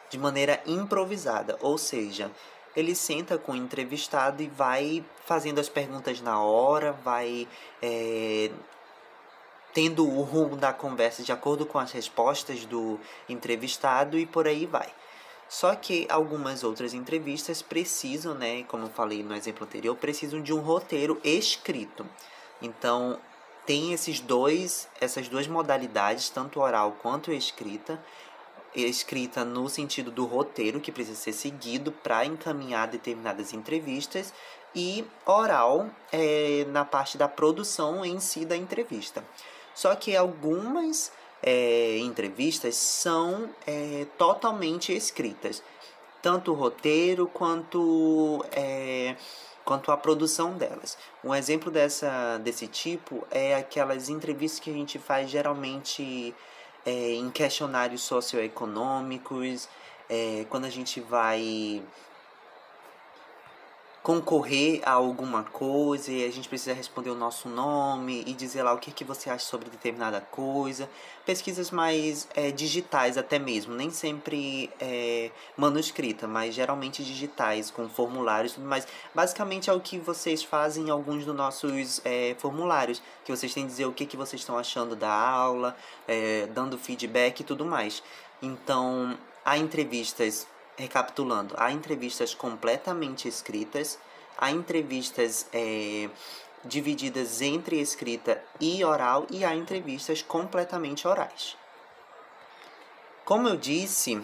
de 0.09 0.17
maneira 0.17 0.59
improvisada, 0.65 1.55
ou 1.61 1.77
seja, 1.77 2.31
ele 2.75 2.95
senta 2.95 3.37
com 3.37 3.51
o 3.51 3.55
entrevistado 3.55 4.41
e 4.41 4.47
vai 4.47 5.05
fazendo 5.23 5.59
as 5.59 5.69
perguntas 5.69 6.19
na 6.19 6.41
hora, 6.41 6.93
vai 6.93 7.47
é, 7.79 8.49
tendo 9.73 10.07
o 10.07 10.21
rumo 10.21 10.55
da 10.55 10.71
conversa 10.71 11.23
de 11.23 11.31
acordo 11.31 11.65
com 11.65 11.79
as 11.79 11.91
respostas 11.91 12.65
do 12.65 12.99
entrevistado 13.27 14.17
e 14.17 14.25
por 14.25 14.47
aí 14.47 14.65
vai. 14.65 14.89
Só 15.49 15.75
que 15.75 16.07
algumas 16.09 16.63
outras 16.63 16.93
entrevistas 16.93 17.61
precisam, 17.61 18.33
né, 18.33 18.63
como 18.63 18.85
eu 18.85 18.89
falei 18.89 19.23
no 19.23 19.35
exemplo 19.35 19.65
anterior, 19.65 19.95
precisam 19.95 20.41
de 20.41 20.53
um 20.53 20.59
roteiro 20.59 21.19
escrito. 21.23 22.05
Então, 22.61 23.19
tem 23.65 23.93
esses 23.93 24.19
dois, 24.19 24.87
essas 24.99 25.27
duas 25.27 25.47
modalidades, 25.47 26.29
tanto 26.29 26.59
oral 26.59 26.97
quanto 27.01 27.31
escrita. 27.31 28.03
Escrita 28.75 29.45
no 29.45 29.69
sentido 29.69 30.09
do 30.09 30.25
roteiro 30.25 30.79
que 30.79 30.91
precisa 30.91 31.19
ser 31.19 31.33
seguido 31.33 31.91
para 31.91 32.25
encaminhar 32.25 32.87
determinadas 32.87 33.53
entrevistas, 33.53 34.33
e 34.75 35.05
oral 35.25 35.89
é, 36.11 36.65
na 36.69 36.83
parte 36.83 37.17
da 37.17 37.27
produção 37.27 38.03
em 38.03 38.19
si 38.19 38.45
da 38.45 38.57
entrevista. 38.57 39.23
Só 39.73 39.95
que 39.95 40.15
algumas 40.15 41.11
é, 41.41 41.97
entrevistas 41.97 42.75
são 42.75 43.49
é, 43.67 44.05
totalmente 44.17 44.95
escritas, 44.95 45.61
tanto 46.21 46.51
o 46.51 46.55
roteiro 46.55 47.27
quanto 47.27 48.45
é, 48.51 49.15
quanto 49.65 49.91
à 49.91 49.97
produção 49.97 50.53
delas. 50.53 50.97
Um 51.23 51.33
exemplo 51.33 51.71
dessa, 51.71 52.37
desse 52.37 52.67
tipo 52.67 53.25
é 53.31 53.55
aquelas 53.55 54.09
entrevistas 54.09 54.59
que 54.59 54.69
a 54.69 54.73
gente 54.73 54.99
faz 54.99 55.29
geralmente 55.29 56.33
é, 56.85 57.11
em 57.11 57.29
questionários 57.29 58.01
socioeconômicos, 58.01 59.67
é, 60.09 60.45
quando 60.49 60.65
a 60.65 60.69
gente 60.69 60.99
vai 60.99 61.81
concorrer 64.03 64.81
a 64.83 64.91
alguma 64.91 65.43
coisa 65.45 66.11
e 66.11 66.25
a 66.25 66.31
gente 66.31 66.49
precisa 66.49 66.73
responder 66.73 67.09
o 67.09 67.15
nosso 67.15 67.47
nome 67.47 68.21
e 68.27 68.33
dizer 68.33 68.61
lá 68.61 68.73
o 68.73 68.77
que, 68.77 68.91
que 68.91 69.05
você 69.05 69.29
acha 69.29 69.45
sobre 69.45 69.69
determinada 69.69 70.19
coisa. 70.19 70.89
Pesquisas 71.25 71.71
mais 71.71 72.27
é, 72.35 72.51
digitais 72.51 73.17
até 73.17 73.39
mesmo, 73.39 73.73
nem 73.73 73.89
sempre 73.89 74.69
é, 74.77 75.31
manuscrita, 75.55 76.27
mas 76.27 76.53
geralmente 76.53 77.01
digitais, 77.01 77.71
com 77.71 77.87
formulários 77.87 78.51
e 78.51 78.55
tudo 78.55 78.67
mais. 78.67 78.85
Basicamente 79.15 79.69
é 79.69 79.73
o 79.73 79.79
que 79.79 79.97
vocês 79.97 80.43
fazem 80.43 80.87
em 80.87 80.89
alguns 80.89 81.23
dos 81.23 81.33
nossos 81.33 82.01
é, 82.03 82.35
formulários, 82.37 83.01
que 83.23 83.33
vocês 83.33 83.53
têm 83.53 83.63
que 83.63 83.69
dizer 83.69 83.85
o 83.85 83.93
que, 83.93 84.05
que 84.05 84.17
vocês 84.17 84.41
estão 84.41 84.57
achando 84.57 84.97
da 84.97 85.13
aula, 85.13 85.77
é, 86.05 86.45
dando 86.47 86.77
feedback 86.77 87.39
e 87.39 87.43
tudo 87.45 87.63
mais. 87.63 88.03
Então, 88.41 89.17
há 89.45 89.57
entrevistas 89.57 90.45
recapitulando, 90.77 91.53
há 91.57 91.71
entrevistas 91.71 92.33
completamente 92.33 93.27
escritas, 93.27 93.99
há 94.37 94.51
entrevistas 94.51 95.47
é, 95.53 96.09
divididas 96.63 97.41
entre 97.41 97.79
escrita 97.79 98.41
e 98.59 98.83
oral 98.83 99.27
e 99.29 99.43
há 99.43 99.55
entrevistas 99.55 100.21
completamente 100.21 101.07
orais. 101.07 101.57
Como 103.25 103.47
eu 103.47 103.55
disse, 103.55 104.21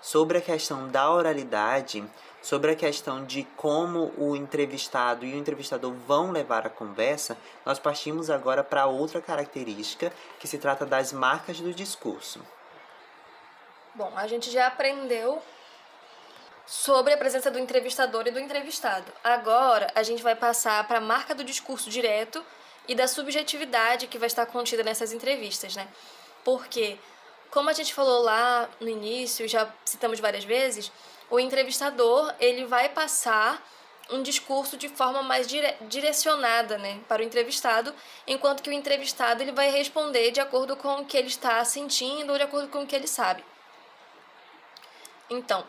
sobre 0.00 0.36
a 0.36 0.42
questão 0.42 0.88
da 0.88 1.10
oralidade, 1.10 2.04
sobre 2.42 2.72
a 2.72 2.76
questão 2.76 3.24
de 3.24 3.44
como 3.56 4.12
o 4.18 4.36
entrevistado 4.36 5.24
e 5.24 5.32
o 5.32 5.38
entrevistador 5.38 5.94
vão 6.06 6.30
levar 6.30 6.66
a 6.66 6.70
conversa, 6.70 7.38
nós 7.64 7.78
partimos 7.78 8.28
agora 8.28 8.62
para 8.62 8.84
outra 8.84 9.22
característica 9.22 10.12
que 10.38 10.46
se 10.46 10.58
trata 10.58 10.84
das 10.84 11.10
marcas 11.10 11.58
do 11.58 11.72
discurso. 11.72 12.40
Bom, 13.96 14.12
a 14.16 14.26
gente 14.26 14.50
já 14.50 14.66
aprendeu 14.66 15.40
sobre 16.66 17.12
a 17.12 17.16
presença 17.16 17.48
do 17.48 17.60
entrevistador 17.60 18.26
e 18.26 18.32
do 18.32 18.40
entrevistado. 18.40 19.12
Agora, 19.22 19.86
a 19.94 20.02
gente 20.02 20.20
vai 20.20 20.34
passar 20.34 20.84
para 20.88 20.98
a 20.98 21.00
marca 21.00 21.32
do 21.32 21.44
discurso 21.44 21.88
direto 21.88 22.44
e 22.88 22.94
da 22.96 23.06
subjetividade 23.06 24.08
que 24.08 24.18
vai 24.18 24.26
estar 24.26 24.46
contida 24.46 24.82
nessas 24.82 25.12
entrevistas, 25.12 25.76
né? 25.76 25.86
Porque, 26.42 26.98
como 27.52 27.70
a 27.70 27.72
gente 27.72 27.94
falou 27.94 28.22
lá 28.22 28.68
no 28.80 28.88
início, 28.88 29.46
já 29.46 29.72
citamos 29.84 30.18
várias 30.18 30.42
vezes, 30.42 30.90
o 31.30 31.38
entrevistador, 31.38 32.34
ele 32.40 32.64
vai 32.64 32.88
passar 32.88 33.62
um 34.10 34.24
discurso 34.24 34.76
de 34.76 34.88
forma 34.88 35.22
mais 35.22 35.46
dire 35.46 35.72
direcionada 35.82 36.78
né, 36.78 37.00
para 37.08 37.22
o 37.22 37.24
entrevistado, 37.24 37.94
enquanto 38.26 38.60
que 38.60 38.70
o 38.70 38.72
entrevistado 38.72 39.40
ele 39.40 39.52
vai 39.52 39.70
responder 39.70 40.32
de 40.32 40.40
acordo 40.40 40.74
com 40.74 40.96
o 40.96 41.04
que 41.04 41.16
ele 41.16 41.28
está 41.28 41.64
sentindo 41.64 42.32
ou 42.32 42.36
de 42.36 42.42
acordo 42.44 42.68
com 42.68 42.82
o 42.82 42.86
que 42.86 42.96
ele 42.96 43.06
sabe. 43.06 43.44
Então, 45.30 45.64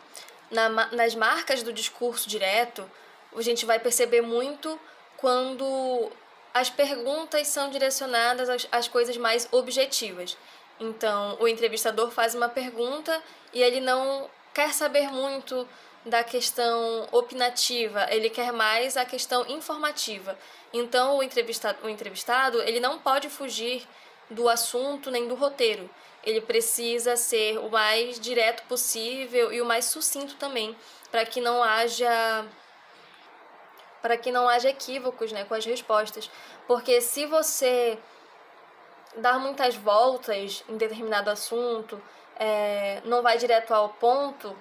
na, 0.50 0.68
nas 0.68 1.14
marcas 1.14 1.62
do 1.62 1.72
discurso 1.72 2.28
direto, 2.28 2.88
a 3.34 3.42
gente 3.42 3.66
vai 3.66 3.78
perceber 3.78 4.20
muito 4.20 4.78
quando 5.16 6.10
as 6.52 6.70
perguntas 6.70 7.48
são 7.48 7.70
direcionadas 7.70 8.48
às, 8.48 8.68
às 8.72 8.88
coisas 8.88 9.16
mais 9.16 9.48
objetivas. 9.52 10.36
Então, 10.78 11.36
o 11.40 11.48
entrevistador 11.48 12.10
faz 12.10 12.34
uma 12.34 12.48
pergunta 12.48 13.22
e 13.52 13.62
ele 13.62 13.80
não 13.80 14.28
quer 14.54 14.72
saber 14.72 15.10
muito 15.10 15.66
da 16.04 16.22
questão 16.22 17.08
opinativa, 17.10 18.06
ele 18.10 18.30
quer 18.30 18.52
mais 18.52 18.96
a 18.96 19.04
questão 19.04 19.44
informativa. 19.48 20.38
Então, 20.72 21.18
o 21.18 21.22
entrevistado, 21.22 21.78
o 21.82 21.88
entrevistado 21.88 22.62
ele 22.62 22.78
não 22.78 22.98
pode 22.98 23.28
fugir 23.28 23.86
do 24.30 24.48
assunto 24.48 25.10
nem 25.10 25.28
do 25.28 25.34
roteiro 25.34 25.88
ele 26.26 26.40
precisa 26.40 27.16
ser 27.16 27.56
o 27.58 27.70
mais 27.70 28.18
direto 28.18 28.64
possível 28.64 29.52
e 29.52 29.62
o 29.62 29.64
mais 29.64 29.84
sucinto 29.84 30.34
também, 30.34 30.76
para 31.08 31.24
que 31.24 31.40
não 31.40 31.62
haja 31.62 32.44
para 34.02 34.16
que 34.16 34.30
não 34.30 34.48
haja 34.48 34.68
equívocos, 34.68 35.32
né, 35.32 35.44
com 35.44 35.54
as 35.54 35.64
respostas. 35.64 36.30
Porque 36.66 37.00
se 37.00 37.26
você 37.26 37.98
dar 39.16 39.38
muitas 39.38 39.74
voltas 39.74 40.62
em 40.68 40.76
determinado 40.76 41.28
assunto, 41.28 42.00
é, 42.36 43.00
não 43.04 43.20
vai 43.20 43.36
direto 43.36 43.72
ao 43.72 43.88
ponto, 43.88 44.56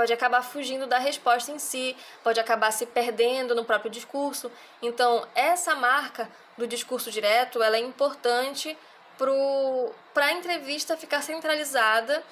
pode 0.00 0.14
acabar 0.14 0.40
fugindo 0.40 0.86
da 0.86 0.96
resposta 0.96 1.52
em 1.52 1.58
si, 1.58 1.94
pode 2.24 2.40
acabar 2.40 2.70
se 2.70 2.86
perdendo 2.86 3.54
no 3.54 3.66
próprio 3.66 3.90
discurso. 3.90 4.50
Então, 4.80 5.28
essa 5.34 5.74
marca 5.74 6.26
do 6.56 6.66
discurso 6.66 7.10
direto, 7.10 7.62
ela 7.62 7.76
é 7.76 7.80
importante 7.80 8.78
para 10.14 10.24
a 10.24 10.32
entrevista 10.32 10.96
ficar 10.96 11.20
centralizada 11.20 12.24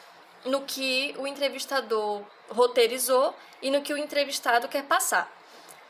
no 0.47 0.63
que 0.63 1.15
o 1.19 1.27
entrevistador 1.27 2.23
roteirizou 2.49 3.35
e 3.61 3.71
no 3.71 3.83
que 3.83 3.93
o 3.93 3.99
entrevistado 3.99 4.67
quer 4.67 4.85
passar. 4.85 5.31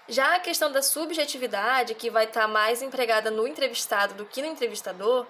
Já 0.08 0.34
a 0.34 0.40
questão 0.40 0.72
da 0.72 0.82
subjetividade, 0.82 1.94
que 1.94 2.10
vai 2.10 2.24
estar 2.24 2.40
tá 2.40 2.48
mais 2.48 2.82
empregada 2.82 3.30
no 3.30 3.46
entrevistado 3.46 4.14
do 4.14 4.24
que 4.24 4.42
no 4.42 4.48
entrevistador, 4.48 5.24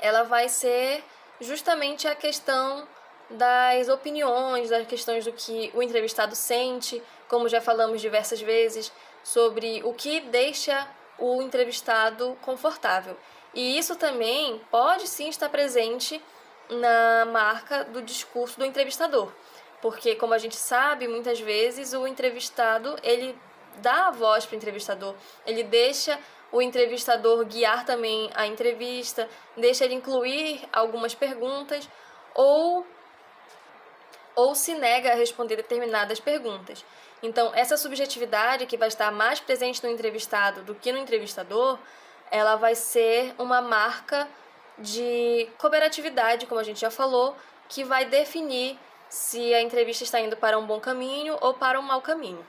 ela 0.00 0.22
vai 0.22 0.48
ser 0.48 1.04
justamente 1.38 2.08
a 2.08 2.14
questão 2.14 2.88
das 3.30 3.88
opiniões, 3.88 4.70
das 4.70 4.86
questões 4.86 5.24
do 5.24 5.32
que 5.32 5.70
o 5.74 5.82
entrevistado 5.82 6.34
sente, 6.34 7.02
como 7.28 7.48
já 7.48 7.60
falamos 7.60 8.00
diversas 8.00 8.40
vezes, 8.40 8.92
sobre 9.22 9.82
o 9.84 9.92
que 9.92 10.20
deixa 10.20 10.88
o 11.18 11.40
entrevistado 11.42 12.36
confortável. 12.42 13.16
E 13.54 13.78
isso 13.78 13.96
também 13.96 14.60
pode 14.70 15.06
sim 15.06 15.28
estar 15.28 15.48
presente 15.48 16.20
na 16.68 17.24
marca 17.26 17.84
do 17.84 18.02
discurso 18.02 18.58
do 18.58 18.64
entrevistador. 18.64 19.32
Porque, 19.80 20.16
como 20.16 20.34
a 20.34 20.38
gente 20.38 20.56
sabe, 20.56 21.06
muitas 21.06 21.40
vezes 21.40 21.92
o 21.92 22.06
entrevistado 22.06 22.96
ele 23.02 23.38
dá 23.76 24.08
a 24.08 24.10
voz 24.10 24.46
para 24.46 24.54
o 24.54 24.56
entrevistador, 24.56 25.14
ele 25.46 25.62
deixa 25.62 26.18
o 26.52 26.62
entrevistador 26.62 27.44
guiar 27.44 27.84
também 27.84 28.30
a 28.34 28.46
entrevista, 28.46 29.28
deixa 29.56 29.84
ele 29.84 29.94
incluir 29.94 30.62
algumas 30.72 31.14
perguntas 31.14 31.88
ou 32.34 32.86
ou 34.34 34.54
se 34.54 34.74
nega 34.74 35.12
a 35.12 35.14
responder 35.14 35.56
determinadas 35.56 36.20
perguntas. 36.20 36.84
Então, 37.22 37.52
essa 37.54 37.76
subjetividade 37.76 38.66
que 38.66 38.76
vai 38.76 38.88
estar 38.88 39.10
mais 39.10 39.40
presente 39.40 39.82
no 39.82 39.90
entrevistado 39.90 40.62
do 40.62 40.74
que 40.74 40.92
no 40.92 40.98
entrevistador, 40.98 41.78
ela 42.30 42.56
vai 42.56 42.74
ser 42.74 43.34
uma 43.38 43.62
marca 43.62 44.28
de 44.78 45.48
cooperatividade, 45.56 46.46
como 46.46 46.60
a 46.60 46.64
gente 46.64 46.80
já 46.80 46.90
falou, 46.90 47.36
que 47.68 47.84
vai 47.84 48.04
definir 48.04 48.78
se 49.08 49.54
a 49.54 49.62
entrevista 49.62 50.04
está 50.04 50.20
indo 50.20 50.36
para 50.36 50.58
um 50.58 50.66
bom 50.66 50.80
caminho 50.80 51.38
ou 51.40 51.54
para 51.54 51.78
um 51.78 51.82
mau 51.82 52.02
caminho. 52.02 52.44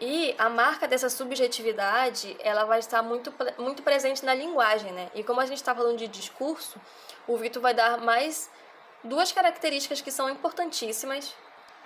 E 0.00 0.34
a 0.38 0.48
marca 0.48 0.86
dessa 0.86 1.10
subjetividade, 1.10 2.36
ela 2.38 2.64
vai 2.64 2.78
estar 2.78 3.02
muito, 3.02 3.34
muito 3.58 3.82
presente 3.82 4.24
na 4.24 4.32
linguagem, 4.32 4.92
né? 4.92 5.10
E 5.14 5.24
como 5.24 5.40
a 5.40 5.46
gente 5.46 5.56
está 5.58 5.74
falando 5.74 5.98
de 5.98 6.06
discurso, 6.06 6.80
o 7.26 7.36
Vitor 7.36 7.60
vai 7.60 7.74
dar 7.74 7.98
mais 7.98 8.48
duas 9.04 9.32
características 9.32 10.00
que 10.00 10.10
são 10.10 10.28
importantíssimas 10.28 11.34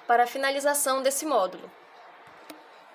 para 0.07 0.25
a 0.25 0.27
finalização 0.27 1.03
desse 1.03 1.25
módulo. 1.27 1.71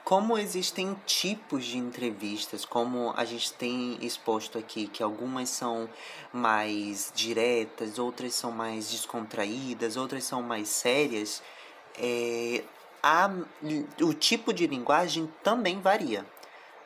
Como 0.04 0.38
existem 0.38 0.96
tipos 1.06 1.66
de 1.66 1.78
entrevistas, 1.78 2.64
como 2.64 3.14
a 3.18 3.26
gente 3.26 3.52
tem 3.54 3.98
exposto 4.02 4.58
aqui, 4.58 4.88
que 4.88 5.04
algumas 5.04 5.50
são 5.50 5.90
mais 6.32 7.12
diretas, 7.14 8.00
outras 8.00 8.34
são 8.34 8.50
mais 8.50 8.90
descontraídas, 8.90 9.98
outras 9.98 10.24
são 10.24 10.42
mais 10.42 10.70
sérias, 10.70 11.44
é, 11.98 12.64
a, 13.04 13.30
o 14.02 14.14
tipo 14.14 14.54
de 14.54 14.66
linguagem 14.66 15.30
também 15.44 15.82
varia. 15.82 16.26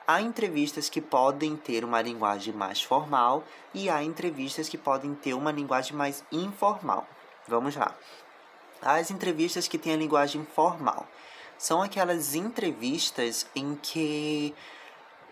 Há 0.08 0.20
entrevistas 0.20 0.90
que 0.90 1.00
podem 1.00 1.56
ter 1.56 1.86
uma 1.86 2.02
linguagem 2.02 2.54
mais 2.54 2.82
formal 2.82 3.44
e 3.72 3.88
há 3.88 4.04
entrevistas 4.04 4.68
que 4.68 4.80
podem 4.80 5.14
ter 5.14 5.36
uma 5.36 5.52
linguagem 5.52 5.96
mais 5.96 6.24
informal. 6.32 7.08
Vamos 7.48 7.76
lá. 7.76 7.96
As 8.82 9.12
entrevistas 9.12 9.68
que 9.68 9.78
têm 9.78 9.94
a 9.94 9.98
linguagem 9.98 10.46
formal 10.56 11.08
são 11.58 11.82
aquelas 11.82 12.34
entrevistas 12.34 13.46
em 13.56 13.76
que 13.76 14.54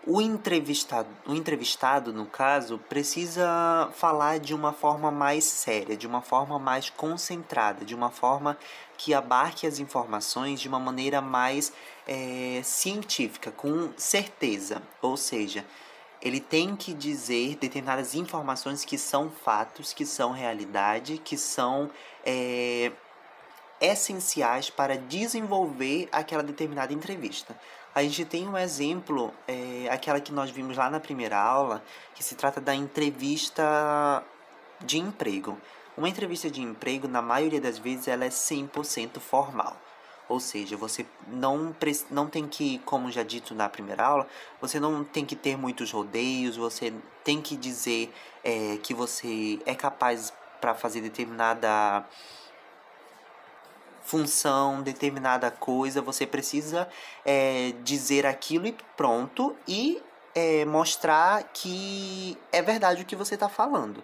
o 0.06 0.20
entrevistado, 0.20 1.08
o 1.26 1.34
entrevistado, 1.34 2.12
no 2.12 2.24
caso, 2.24 2.78
precisa 2.78 3.90
falar 3.92 4.38
de 4.38 4.54
uma 4.54 4.72
forma 4.72 5.10
mais 5.10 5.44
séria, 5.44 5.96
de 5.96 6.06
uma 6.06 6.22
forma 6.22 6.58
mais 6.58 6.88
concentrada, 6.88 7.84
de 7.84 7.94
uma 7.94 8.10
forma 8.10 8.56
que 8.96 9.12
abarque 9.12 9.66
as 9.66 9.78
informações 9.78 10.60
de 10.60 10.68
uma 10.68 10.78
maneira 10.78 11.20
mais 11.20 11.72
é, 12.06 12.62
científica, 12.64 13.50
com 13.50 13.92
certeza. 13.96 14.80
Ou 15.02 15.16
seja, 15.16 15.66
ele 16.22 16.40
tem 16.40 16.76
que 16.76 16.92
dizer 16.92 17.56
determinadas 17.56 18.14
informações 18.14 18.84
que 18.84 18.98
são 18.98 19.30
fatos, 19.30 19.92
que 19.92 20.04
são 20.04 20.32
realidade, 20.32 21.18
que 21.18 21.36
são. 21.36 21.90
É, 22.24 22.92
essenciais 23.80 24.68
para 24.68 24.98
desenvolver 24.98 26.08
aquela 26.12 26.42
determinada 26.42 26.92
entrevista. 26.92 27.58
A 27.94 28.02
gente 28.02 28.24
tem 28.24 28.46
um 28.46 28.56
exemplo, 28.56 29.32
é, 29.48 29.88
aquela 29.90 30.20
que 30.20 30.32
nós 30.32 30.50
vimos 30.50 30.76
lá 30.76 30.88
na 30.90 31.00
primeira 31.00 31.38
aula, 31.38 31.82
que 32.14 32.22
se 32.22 32.34
trata 32.34 32.60
da 32.60 32.74
entrevista 32.74 34.22
de 34.80 34.98
emprego. 34.98 35.58
Uma 35.96 36.08
entrevista 36.08 36.48
de 36.48 36.62
emprego, 36.62 37.08
na 37.08 37.20
maioria 37.20 37.60
das 37.60 37.78
vezes, 37.78 38.06
ela 38.06 38.24
é 38.24 38.28
100% 38.28 39.18
formal. 39.18 39.76
Ou 40.30 40.38
seja, 40.38 40.76
você 40.76 41.04
não, 41.26 41.74
não 42.08 42.28
tem 42.28 42.46
que, 42.46 42.78
como 42.84 43.10
já 43.10 43.24
dito 43.24 43.52
na 43.52 43.68
primeira 43.68 44.04
aula, 44.04 44.28
você 44.60 44.78
não 44.78 45.02
tem 45.02 45.26
que 45.26 45.34
ter 45.34 45.58
muitos 45.58 45.90
rodeios, 45.90 46.56
você 46.56 46.94
tem 47.24 47.42
que 47.42 47.56
dizer 47.56 48.14
é, 48.44 48.78
que 48.80 48.94
você 48.94 49.58
é 49.66 49.74
capaz 49.74 50.32
para 50.60 50.72
fazer 50.72 51.00
determinada 51.00 52.06
função, 54.02 54.82
determinada 54.82 55.50
coisa, 55.50 56.00
você 56.00 56.24
precisa 56.24 56.88
é, 57.24 57.72
dizer 57.82 58.24
aquilo 58.24 58.68
e 58.68 58.76
pronto 58.96 59.56
e 59.66 60.00
é, 60.32 60.64
mostrar 60.64 61.42
que 61.52 62.38
é 62.52 62.62
verdade 62.62 63.02
o 63.02 63.04
que 63.04 63.16
você 63.16 63.34
está 63.34 63.48
falando. 63.48 64.00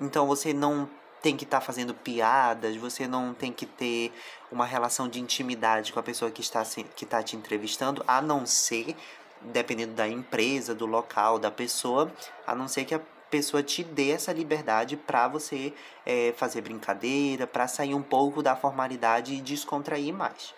Então 0.00 0.26
você 0.26 0.52
não 0.52 0.90
tem 1.22 1.36
que 1.36 1.44
estar 1.44 1.60
tá 1.60 1.64
fazendo 1.64 1.94
piadas, 1.94 2.76
você 2.76 3.06
não 3.06 3.34
tem 3.34 3.52
que 3.52 3.66
ter 3.66 4.12
uma 4.50 4.64
relação 4.64 5.08
de 5.08 5.20
intimidade 5.20 5.92
com 5.92 6.00
a 6.00 6.02
pessoa 6.02 6.30
que 6.30 6.40
está, 6.40 6.64
que 6.94 7.04
está 7.04 7.22
te 7.22 7.36
entrevistando, 7.36 8.02
a 8.06 8.20
não 8.20 8.46
ser, 8.46 8.96
dependendo 9.40 9.94
da 9.94 10.08
empresa, 10.08 10.74
do 10.74 10.86
local, 10.86 11.38
da 11.38 11.50
pessoa, 11.50 12.12
a 12.46 12.54
não 12.54 12.68
ser 12.68 12.84
que 12.84 12.94
a 12.94 13.00
pessoa 13.30 13.62
te 13.62 13.84
dê 13.84 14.10
essa 14.10 14.32
liberdade 14.32 14.96
para 14.96 15.28
você 15.28 15.72
é, 16.04 16.34
fazer 16.36 16.60
brincadeira, 16.62 17.46
para 17.46 17.68
sair 17.68 17.94
um 17.94 18.02
pouco 18.02 18.42
da 18.42 18.56
formalidade 18.56 19.34
e 19.34 19.40
descontrair 19.40 20.12
mais. 20.12 20.52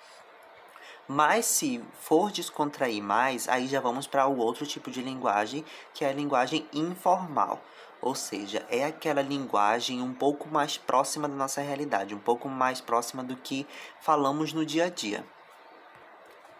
Mas 1.06 1.44
se 1.46 1.84
for 2.00 2.30
descontrair 2.30 3.02
mais, 3.02 3.48
aí 3.48 3.66
já 3.66 3.80
vamos 3.80 4.06
para 4.06 4.26
o 4.26 4.38
outro 4.38 4.64
tipo 4.66 4.90
de 4.90 5.02
linguagem, 5.02 5.64
que 5.92 6.04
é 6.04 6.08
a 6.08 6.12
linguagem 6.12 6.66
informal. 6.72 7.60
Ou 8.02 8.16
seja, 8.16 8.66
é 8.68 8.84
aquela 8.84 9.22
linguagem 9.22 10.02
um 10.02 10.12
pouco 10.12 10.48
mais 10.48 10.76
próxima 10.76 11.28
da 11.28 11.36
nossa 11.36 11.62
realidade, 11.62 12.16
um 12.16 12.18
pouco 12.18 12.48
mais 12.48 12.80
próxima 12.80 13.22
do 13.22 13.36
que 13.36 13.64
falamos 14.00 14.52
no 14.52 14.66
dia 14.66 14.86
a 14.86 14.88
dia. 14.88 15.24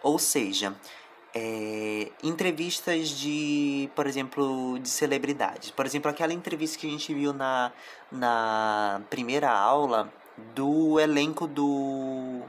Ou 0.04 0.20
seja, 0.20 0.74
é, 1.34 2.12
entrevistas 2.22 3.08
de, 3.08 3.90
por 3.96 4.06
exemplo, 4.06 4.78
de 4.78 4.88
celebridades. 4.88 5.72
Por 5.72 5.84
exemplo, 5.84 6.08
aquela 6.08 6.32
entrevista 6.32 6.78
que 6.78 6.86
a 6.86 6.90
gente 6.90 7.12
viu 7.12 7.32
na, 7.32 7.72
na 8.10 9.02
primeira 9.10 9.50
aula 9.50 10.12
do 10.54 11.00
elenco 11.00 11.48
do 11.48 12.42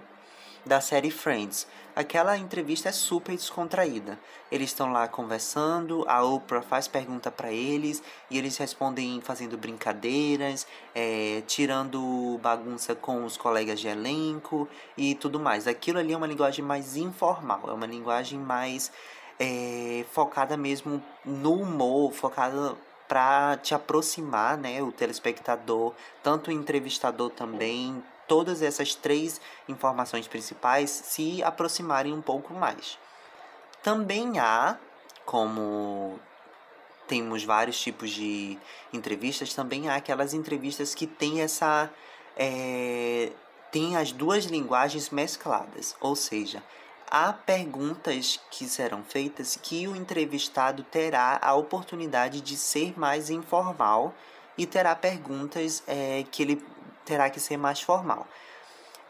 da 0.66 0.80
série 0.82 1.12
Friends. 1.12 1.68
Aquela 1.96 2.38
entrevista 2.38 2.90
é 2.90 2.92
super 2.92 3.36
descontraída. 3.36 4.20
Eles 4.52 4.70
estão 4.70 4.92
lá 4.92 5.08
conversando, 5.08 6.04
a 6.08 6.24
Oprah 6.24 6.62
faz 6.62 6.88
pergunta 6.88 7.30
para 7.30 7.52
eles 7.52 8.02
e 8.30 8.38
eles 8.38 8.58
respondem 8.58 9.22
fazendo 9.22 9.58
brincadeiras, 9.58 10.66
é, 10.96 11.44
tirando 11.46 12.40
bagunça 12.42 12.96
com 12.96 13.26
os 13.26 13.38
colegas 13.38 13.80
de 13.80 13.88
elenco 13.88 14.68
e 14.98 15.16
tudo 15.16 15.40
mais. 15.40 15.68
Aquilo 15.68 16.00
ali 16.00 16.14
é 16.14 16.18
uma 16.18 16.28
linguagem 16.28 16.64
mais 16.64 16.96
informal, 16.96 17.62
é 17.68 17.74
uma 17.74 17.86
linguagem 17.86 18.40
mais 18.40 18.92
é, 19.40 20.06
focada 20.12 20.58
mesmo 20.58 21.04
no 21.24 21.54
humor, 21.54 22.12
focada 22.12 22.76
para 23.08 23.58
te 23.58 23.76
aproximar, 23.76 24.58
né, 24.58 24.82
o 24.82 24.92
telespectador, 24.92 25.94
tanto 26.24 26.50
o 26.50 26.54
entrevistador 26.54 27.30
também, 27.30 28.02
todas 28.28 28.62
essas 28.62 28.96
três 28.96 29.40
informações 29.68 30.28
principais 30.28 30.90
se 30.90 31.44
aproximarem 31.44 32.14
um 32.14 32.22
pouco 32.22 32.54
mais. 32.54 32.98
Também 33.82 34.40
há, 34.40 34.78
como 35.26 36.20
temos 37.08 37.44
vários 37.44 37.80
tipos 37.80 38.12
de 38.12 38.58
entrevistas, 38.92 39.54
também 39.54 39.90
há 39.90 39.96
aquelas 39.96 40.34
entrevistas 40.34 40.96
que 40.96 41.06
têm 41.06 41.42
essa. 41.42 41.90
É, 42.36 43.32
tem 43.72 43.98
as 43.98 44.12
duas 44.12 44.46
linguagens 44.46 45.10
mescladas, 45.10 45.96
ou 46.00 46.16
seja, 46.16 46.64
há 47.10 47.34
perguntas 47.34 48.40
que 48.52 48.68
serão 48.68 49.04
feitas 49.04 49.58
que 49.62 49.88
o 49.88 49.96
entrevistado 49.96 50.84
terá 50.84 51.40
a 51.42 51.56
oportunidade 51.56 52.40
de 52.40 52.56
ser 52.56 52.98
mais 52.98 53.32
informal 53.32 54.14
e 54.58 54.66
terá 54.66 54.96
perguntas 54.96 55.84
é, 55.88 56.24
que 56.32 56.44
ele 56.44 56.64
terá 57.06 57.30
que 57.30 57.40
ser 57.40 57.58
mais 57.58 57.82
formal. 57.82 58.28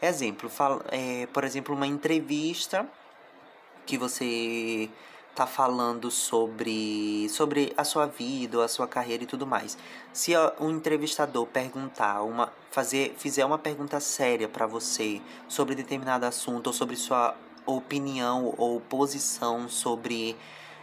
Exemplo, 0.00 0.48
fala, 0.48 0.84
é, 0.90 1.26
por 1.32 1.44
exemplo, 1.44 1.74
uma 1.74 1.86
entrevista 1.86 2.86
que 3.86 3.96
você 3.96 4.90
tá 5.34 5.46
falando 5.46 6.10
sobre, 6.10 7.28
sobre 7.28 7.72
a 7.76 7.82
sua 7.84 8.06
vida, 8.06 8.64
a 8.64 8.68
sua 8.68 8.86
carreira 8.86 9.24
e 9.24 9.26
tudo 9.26 9.46
mais. 9.46 9.76
Se 10.12 10.32
um 10.60 10.70
entrevistador 10.70 11.46
perguntar, 11.46 12.22
uma, 12.22 12.52
fazer, 12.70 13.14
fizer 13.18 13.44
uma 13.44 13.58
pergunta 13.58 13.98
séria 13.98 14.48
para 14.48 14.66
você 14.66 15.20
sobre 15.48 15.74
determinado 15.74 16.24
assunto 16.24 16.68
ou 16.68 16.72
sobre 16.72 16.96
sua 16.96 17.34
opinião 17.66 18.54
ou 18.56 18.80
posição 18.80 19.68
sobre 19.68 20.36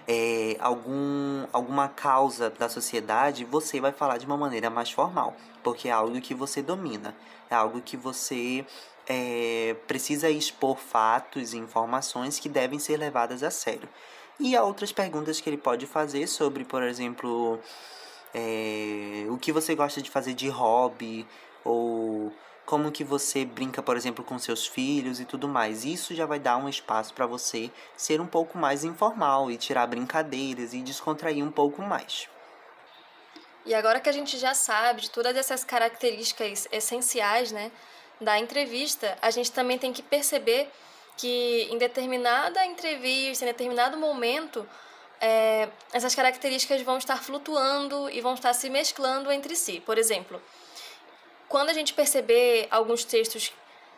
é, 0.08 0.58
algum, 0.60 1.46
alguma 1.54 1.88
causa 1.88 2.50
da 2.50 2.68
sociedade, 2.68 3.46
você 3.46 3.80
vai 3.80 3.92
falar 3.92 4.18
de 4.18 4.26
uma 4.26 4.36
maneira 4.36 4.70
mais 4.70 4.92
formal, 4.92 5.36
porque 5.64 5.88
é 5.88 5.92
algo 5.92 6.20
que 6.22 6.34
você 6.34 6.62
domina, 6.62 7.16
é 7.50 7.56
algo 7.56 7.82
que 7.82 7.98
você 7.98 8.66
é, 9.08 9.76
precisa 9.88 10.30
expor 10.30 10.78
fatos 10.78 11.54
e 11.54 11.58
informações 11.58 12.40
que 12.40 12.50
devem 12.50 12.80
ser 12.80 12.98
levadas 12.98 13.44
a 13.44 13.52
sério. 13.52 13.88
E 14.40 14.56
há 14.56 14.64
outras 14.64 14.92
perguntas 14.92 15.40
que 15.40 15.50
ele 15.50 15.58
pode 15.58 15.86
fazer 15.86 16.28
sobre, 16.28 16.66
por 16.66 16.82
exemplo, 16.82 17.60
é, 18.34 19.26
o 19.30 19.38
que 19.38 19.52
você 19.52 19.76
gosta 19.76 20.02
de 20.02 20.10
fazer 20.10 20.34
de 20.34 20.50
hobby, 20.50 21.28
ou 21.64 22.34
como 22.66 22.92
que 22.92 23.04
você 23.04 23.44
brinca, 23.44 23.84
por 23.84 23.98
exemplo, 23.98 24.24
com 24.24 24.40
seus 24.40 24.66
filhos 24.66 25.20
e 25.20 25.26
tudo 25.26 25.48
mais. 25.48 25.84
Isso 25.84 26.16
já 26.16 26.26
vai 26.26 26.40
dar 26.40 26.58
um 26.58 26.70
espaço 26.70 27.14
para 27.14 27.28
você 27.28 27.70
ser 27.98 28.22
um 28.22 28.28
pouco 28.28 28.58
mais 28.58 28.84
informal 28.84 29.52
e 29.52 29.58
tirar 29.58 29.86
brincadeiras 29.88 30.74
e 30.74 30.82
descontrair 30.82 31.44
um 31.44 31.52
pouco 31.52 31.82
mais. 31.82 32.30
E 33.66 33.74
agora 33.74 34.00
que 34.00 34.10
a 34.10 34.12
gente 34.12 34.38
já 34.38 34.54
sabe 34.54 35.02
de 35.02 35.10
todas 35.10 35.36
essas 35.36 35.64
características 35.64 36.68
essenciais, 36.72 37.52
né, 37.52 37.72
da 38.20 38.38
entrevista, 38.38 39.18
a 39.22 39.32
gente 39.32 39.52
também 39.52 39.78
tem 39.78 39.94
que 39.94 40.02
perceber 40.02 40.70
que 41.18 41.68
em 41.72 41.78
determinada 41.78 42.66
entrevista, 42.66 43.44
em 43.44 43.48
determinado 43.48 43.98
momento, 43.98 44.68
é, 45.20 45.70
essas 45.94 46.16
características 46.16 46.82
vão 46.82 46.98
estar 46.98 47.22
flutuando 47.24 48.10
e 48.10 48.22
vão 48.22 48.34
estar 48.34 48.54
se 48.54 48.70
mesclando 48.70 49.32
entre 49.32 49.56
si. 49.56 49.80
Por 49.80 49.98
exemplo, 49.98 50.42
quando 51.48 51.70
a 51.70 51.74
gente 51.74 51.94
perceber 51.94 52.68
alguns 52.72 53.04
textos 53.04 53.52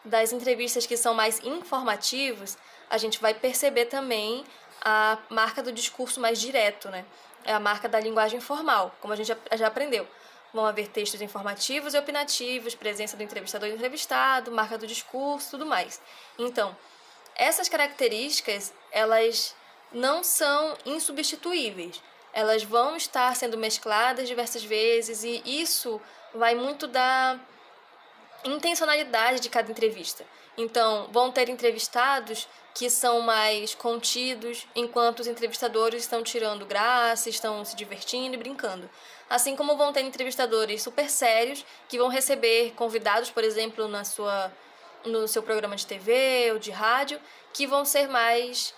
das 0.04 0.34
entrevistas 0.34 0.86
que 0.86 0.98
são 0.98 1.14
mais 1.14 1.40
informativos, 1.44 2.58
a 2.90 2.98
gente 2.98 3.22
vai 3.22 3.34
perceber 3.34 3.86
também 3.86 4.44
a 4.84 5.18
marca 5.30 5.64
do 5.64 5.72
discurso 5.72 6.20
mais 6.20 6.40
direto, 6.42 6.90
né? 6.90 7.06
É 7.46 7.54
a 7.54 7.60
marca 7.60 7.90
da 7.90 8.00
linguagem 8.00 8.40
formal, 8.40 8.96
como 9.02 9.14
a 9.14 9.16
gente 9.16 9.36
já 9.56 9.68
aprendeu. 9.68 10.08
Vão 10.54 10.66
haver 10.66 10.88
textos 10.88 11.22
informativos 11.22 11.94
e 11.94 11.98
opinativos, 11.98 12.76
presença 12.76 13.18
do 13.18 13.24
entrevistador 13.24 13.68
e 13.70 13.74
entrevistado, 13.74 14.52
marca 14.52 14.78
do 14.78 14.86
discurso, 14.86 15.52
tudo 15.52 15.66
mais. 15.66 16.00
Então, 16.38 16.76
essas 17.36 17.68
características, 17.68 18.74
elas 18.92 19.56
não 19.92 20.24
são 20.24 20.78
insubstituíveis. 20.86 22.02
Elas 22.32 22.64
vão 22.64 22.96
estar 22.96 23.36
sendo 23.36 23.58
mescladas 23.58 24.28
diversas 24.28 24.64
vezes 24.64 25.24
e 25.24 25.42
isso 25.46 26.02
vai 26.34 26.56
muito 26.56 26.88
da 26.88 27.40
intencionalidade 28.44 29.40
de 29.40 29.50
cada 29.50 29.72
entrevista. 29.72 30.26
Então, 30.58 31.10
vão 31.12 31.32
ter 31.32 31.50
entrevistados 31.50 32.48
que 32.74 32.90
são 32.90 33.22
mais 33.22 33.76
contidos, 33.76 34.68
enquanto 34.76 35.20
os 35.20 35.28
entrevistadores 35.28 36.04
estão 36.04 36.24
tirando 36.24 36.66
graça, 36.66 37.30
estão 37.30 37.64
se 37.64 37.76
divertindo 37.76 38.36
e 38.36 38.38
brincando. 38.38 38.90
Assim 39.30 39.56
como 39.56 39.78
vão 39.78 39.94
ter 39.94 40.02
entrevistadores 40.02 40.82
super 40.82 41.10
sérios 41.10 41.66
que 41.88 41.98
vão 41.98 42.08
receber 42.08 42.74
convidados, 42.76 43.30
por 43.30 43.44
exemplo, 43.44 43.88
na 43.88 44.04
sua 44.04 44.52
no 45.06 45.28
seu 45.28 45.44
programa 45.44 45.76
de 45.76 45.86
TV 45.86 46.52
ou 46.54 46.60
de 46.60 46.72
rádio, 46.72 47.20
que 47.52 47.68
vão 47.68 47.84
ser 47.84 48.08
mais 48.08 48.74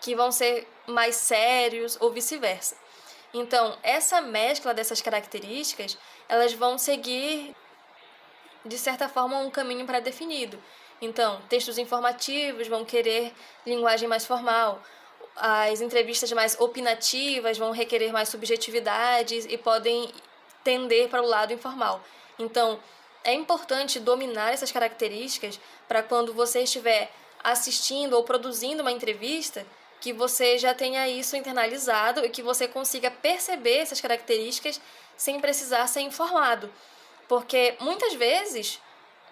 que 0.00 0.14
vão 0.14 0.30
ser 0.30 0.68
mais 0.86 1.16
sérios 1.16 1.96
ou 2.00 2.10
vice-versa. 2.10 2.76
Então, 3.34 3.76
essa 3.82 4.20
mescla 4.20 4.72
dessas 4.72 5.00
características, 5.02 5.98
elas 6.28 6.52
vão 6.52 6.78
seguir 6.78 7.54
de 8.66 8.78
certa 8.78 9.08
forma 9.08 9.38
um 9.38 9.50
caminho 9.50 9.86
pré-definido. 9.86 10.58
Então, 11.00 11.40
textos 11.48 11.78
informativos 11.78 12.68
vão 12.68 12.84
querer 12.84 13.32
linguagem 13.66 14.08
mais 14.08 14.24
formal, 14.24 14.82
as 15.36 15.82
entrevistas 15.82 16.32
mais 16.32 16.58
opinativas 16.58 17.58
vão 17.58 17.70
requerer 17.70 18.10
mais 18.12 18.30
subjetividades 18.30 19.44
e 19.44 19.58
podem 19.58 20.10
tender 20.64 21.08
para 21.08 21.22
o 21.22 21.26
lado 21.26 21.52
informal. 21.52 22.02
Então, 22.38 22.80
é 23.22 23.34
importante 23.34 24.00
dominar 24.00 24.52
essas 24.52 24.72
características 24.72 25.60
para 25.86 26.02
quando 26.02 26.32
você 26.32 26.62
estiver 26.62 27.10
assistindo 27.44 28.14
ou 28.14 28.24
produzindo 28.24 28.82
uma 28.82 28.92
entrevista, 28.92 29.66
que 30.00 30.12
você 30.12 30.58
já 30.58 30.74
tenha 30.74 31.08
isso 31.08 31.36
internalizado 31.36 32.24
e 32.24 32.30
que 32.30 32.42
você 32.42 32.66
consiga 32.66 33.10
perceber 33.10 33.78
essas 33.78 34.00
características 34.00 34.80
sem 35.16 35.40
precisar 35.40 35.86
ser 35.86 36.00
informado. 36.00 36.70
Porque 37.28 37.76
muitas 37.80 38.14
vezes, 38.14 38.80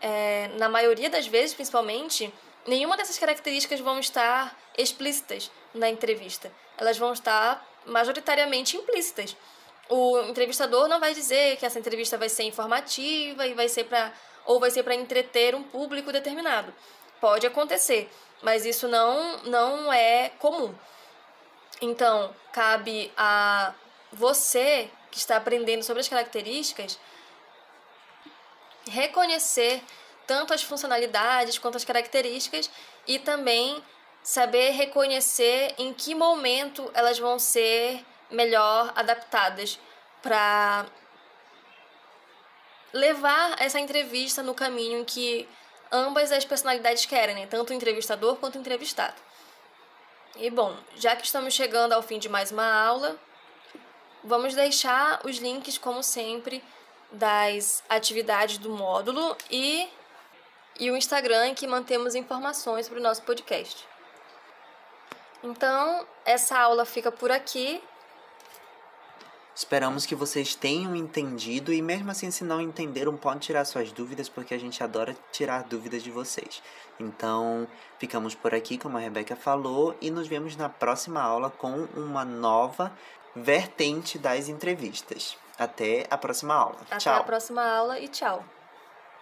é, 0.01 0.49
na 0.59 0.69
maioria 0.69 1.09
das 1.09 1.27
vezes 1.27 1.55
principalmente, 1.55 2.33
nenhuma 2.67 2.97
dessas 2.97 3.19
características 3.19 3.81
vão 3.81 3.99
estar 3.99 4.59
explícitas 4.77 5.51
na 5.73 5.89
entrevista. 5.89 6.53
Elas 6.77 6.99
vão 6.99 7.13
estar 7.13 7.67
majoritariamente 7.87 8.77
implícitas 8.77 9.37
o 9.89 10.21
entrevistador 10.23 10.89
não 10.89 10.99
vai 10.99 11.15
dizer 11.15 11.57
que 11.57 11.67
essa 11.67 11.79
entrevista 11.79 12.17
vai 12.17 12.29
ser 12.29 12.45
informativa 12.45 13.47
e 13.47 13.55
vai 13.55 13.69
ser 13.69 13.85
para 13.85 14.13
ou 14.47 14.61
vai 14.61 14.71
ser 14.71 14.83
para 14.83 14.95
entreter 14.95 15.55
um 15.55 15.63
público 15.63 16.13
determinado. 16.13 16.73
Pode 17.21 17.47
acontecer, 17.47 18.11
mas 18.43 18.65
isso 18.65 18.89
não 18.89 19.39
não 19.45 19.93
é 19.93 20.31
comum. 20.39 20.75
Então, 21.81 22.35
cabe 22.53 23.13
a 23.17 23.75
você 24.13 24.89
que 25.11 25.19
está 25.19 25.37
aprendendo 25.37 25.83
sobre 25.83 26.01
as 26.01 26.09
características 26.09 26.99
reconhecer 28.89 29.83
tanto 30.27 30.55
as 30.55 30.63
funcionalidades 30.63 31.59
quanto 31.59 31.77
as 31.77 31.85
características 31.85 32.71
e 33.07 33.19
também 33.19 33.83
saber 34.23 34.71
reconhecer 34.71 35.75
em 35.77 35.93
que 35.93 36.15
momento 36.15 36.91
elas 36.95 37.19
vão 37.19 37.39
ser 37.39 38.05
melhor 38.31 38.93
adaptadas 38.97 39.79
para 40.23 40.87
levar 42.93 43.61
essa 43.61 43.79
entrevista 43.79 44.43
no 44.43 44.55
caminho 44.55 45.05
que 45.05 45.47
ambas 45.93 46.33
as 46.33 46.45
personalidades 46.45 47.05
querem, 47.05 47.35
né? 47.35 47.47
tanto 47.47 47.71
o 47.71 47.75
entrevistador 47.75 48.37
quanto 48.37 48.55
o 48.55 48.59
entrevistado. 48.59 49.21
E 50.37 50.51
bom, 50.51 50.77
já 50.97 51.15
que 51.15 51.25
estamos 51.25 51.55
chegando 51.55 51.93
ao 51.93 52.03
fim 52.03 52.19
de 52.19 52.29
mais 52.29 52.51
uma 52.51 52.67
aula, 52.67 53.17
vamos 54.23 54.55
deixar 54.55 55.21
os 55.25 55.37
links, 55.37 55.77
como 55.77 56.03
sempre, 56.03 56.65
das 57.15 57.83
atividades 57.89 58.59
do 58.59 58.71
módulo 58.71 59.37
e, 59.51 59.89
e 60.79 60.91
o 60.91 60.97
Instagram 60.97 61.49
em 61.49 61.55
que 61.55 61.67
mantemos 61.67 62.15
informações 62.15 62.89
para 62.89 62.99
o 62.99 63.03
nosso 63.03 63.23
podcast. 63.23 63.87
Então, 65.43 66.07
essa 66.25 66.59
aula 66.59 66.85
fica 66.85 67.13
por 67.13 67.31
aqui. 67.31 67.83
Esperamos 69.55 70.05
que 70.05 70.17
vocês 70.17 70.55
tenham 70.57 70.97
entendido 70.97 71.73
e 71.73 71.81
mesmo 71.81 72.11
assim 72.11 72.31
se 72.31 72.43
não 72.43 72.61
entenderam, 72.61 73.17
pode 73.17 73.41
tirar 73.41 73.65
suas 73.65 73.93
dúvidas 73.93 74.29
porque 74.29 74.53
a 74.53 74.59
gente 74.59 74.83
adora 74.83 75.17
tirar 75.31 75.63
dúvidas 75.63 76.03
de 76.03 76.11
vocês. 76.11 76.61
Então, 76.99 77.69
ficamos 77.99 78.35
por 78.35 78.53
aqui, 78.53 78.77
como 78.77 78.97
a 78.97 79.01
Rebeca 79.01 79.37
falou, 79.37 79.97
e 80.01 80.11
nos 80.11 80.27
vemos 80.27 80.57
na 80.57 80.69
próxima 80.69 81.21
aula 81.21 81.51
com 81.51 81.87
uma 81.95 82.25
nova 82.25 82.93
vertente 83.37 84.19
das 84.19 84.49
entrevistas. 84.49 85.37
Até 85.59 86.07
a 86.11 86.19
próxima 86.19 86.55
aula. 86.55 86.77
Até 86.91 86.99
tchau. 86.99 87.21
a 87.21 87.23
próxima 87.23 87.63
aula 87.63 87.99
e 87.99 88.09
tchau. 88.09 88.45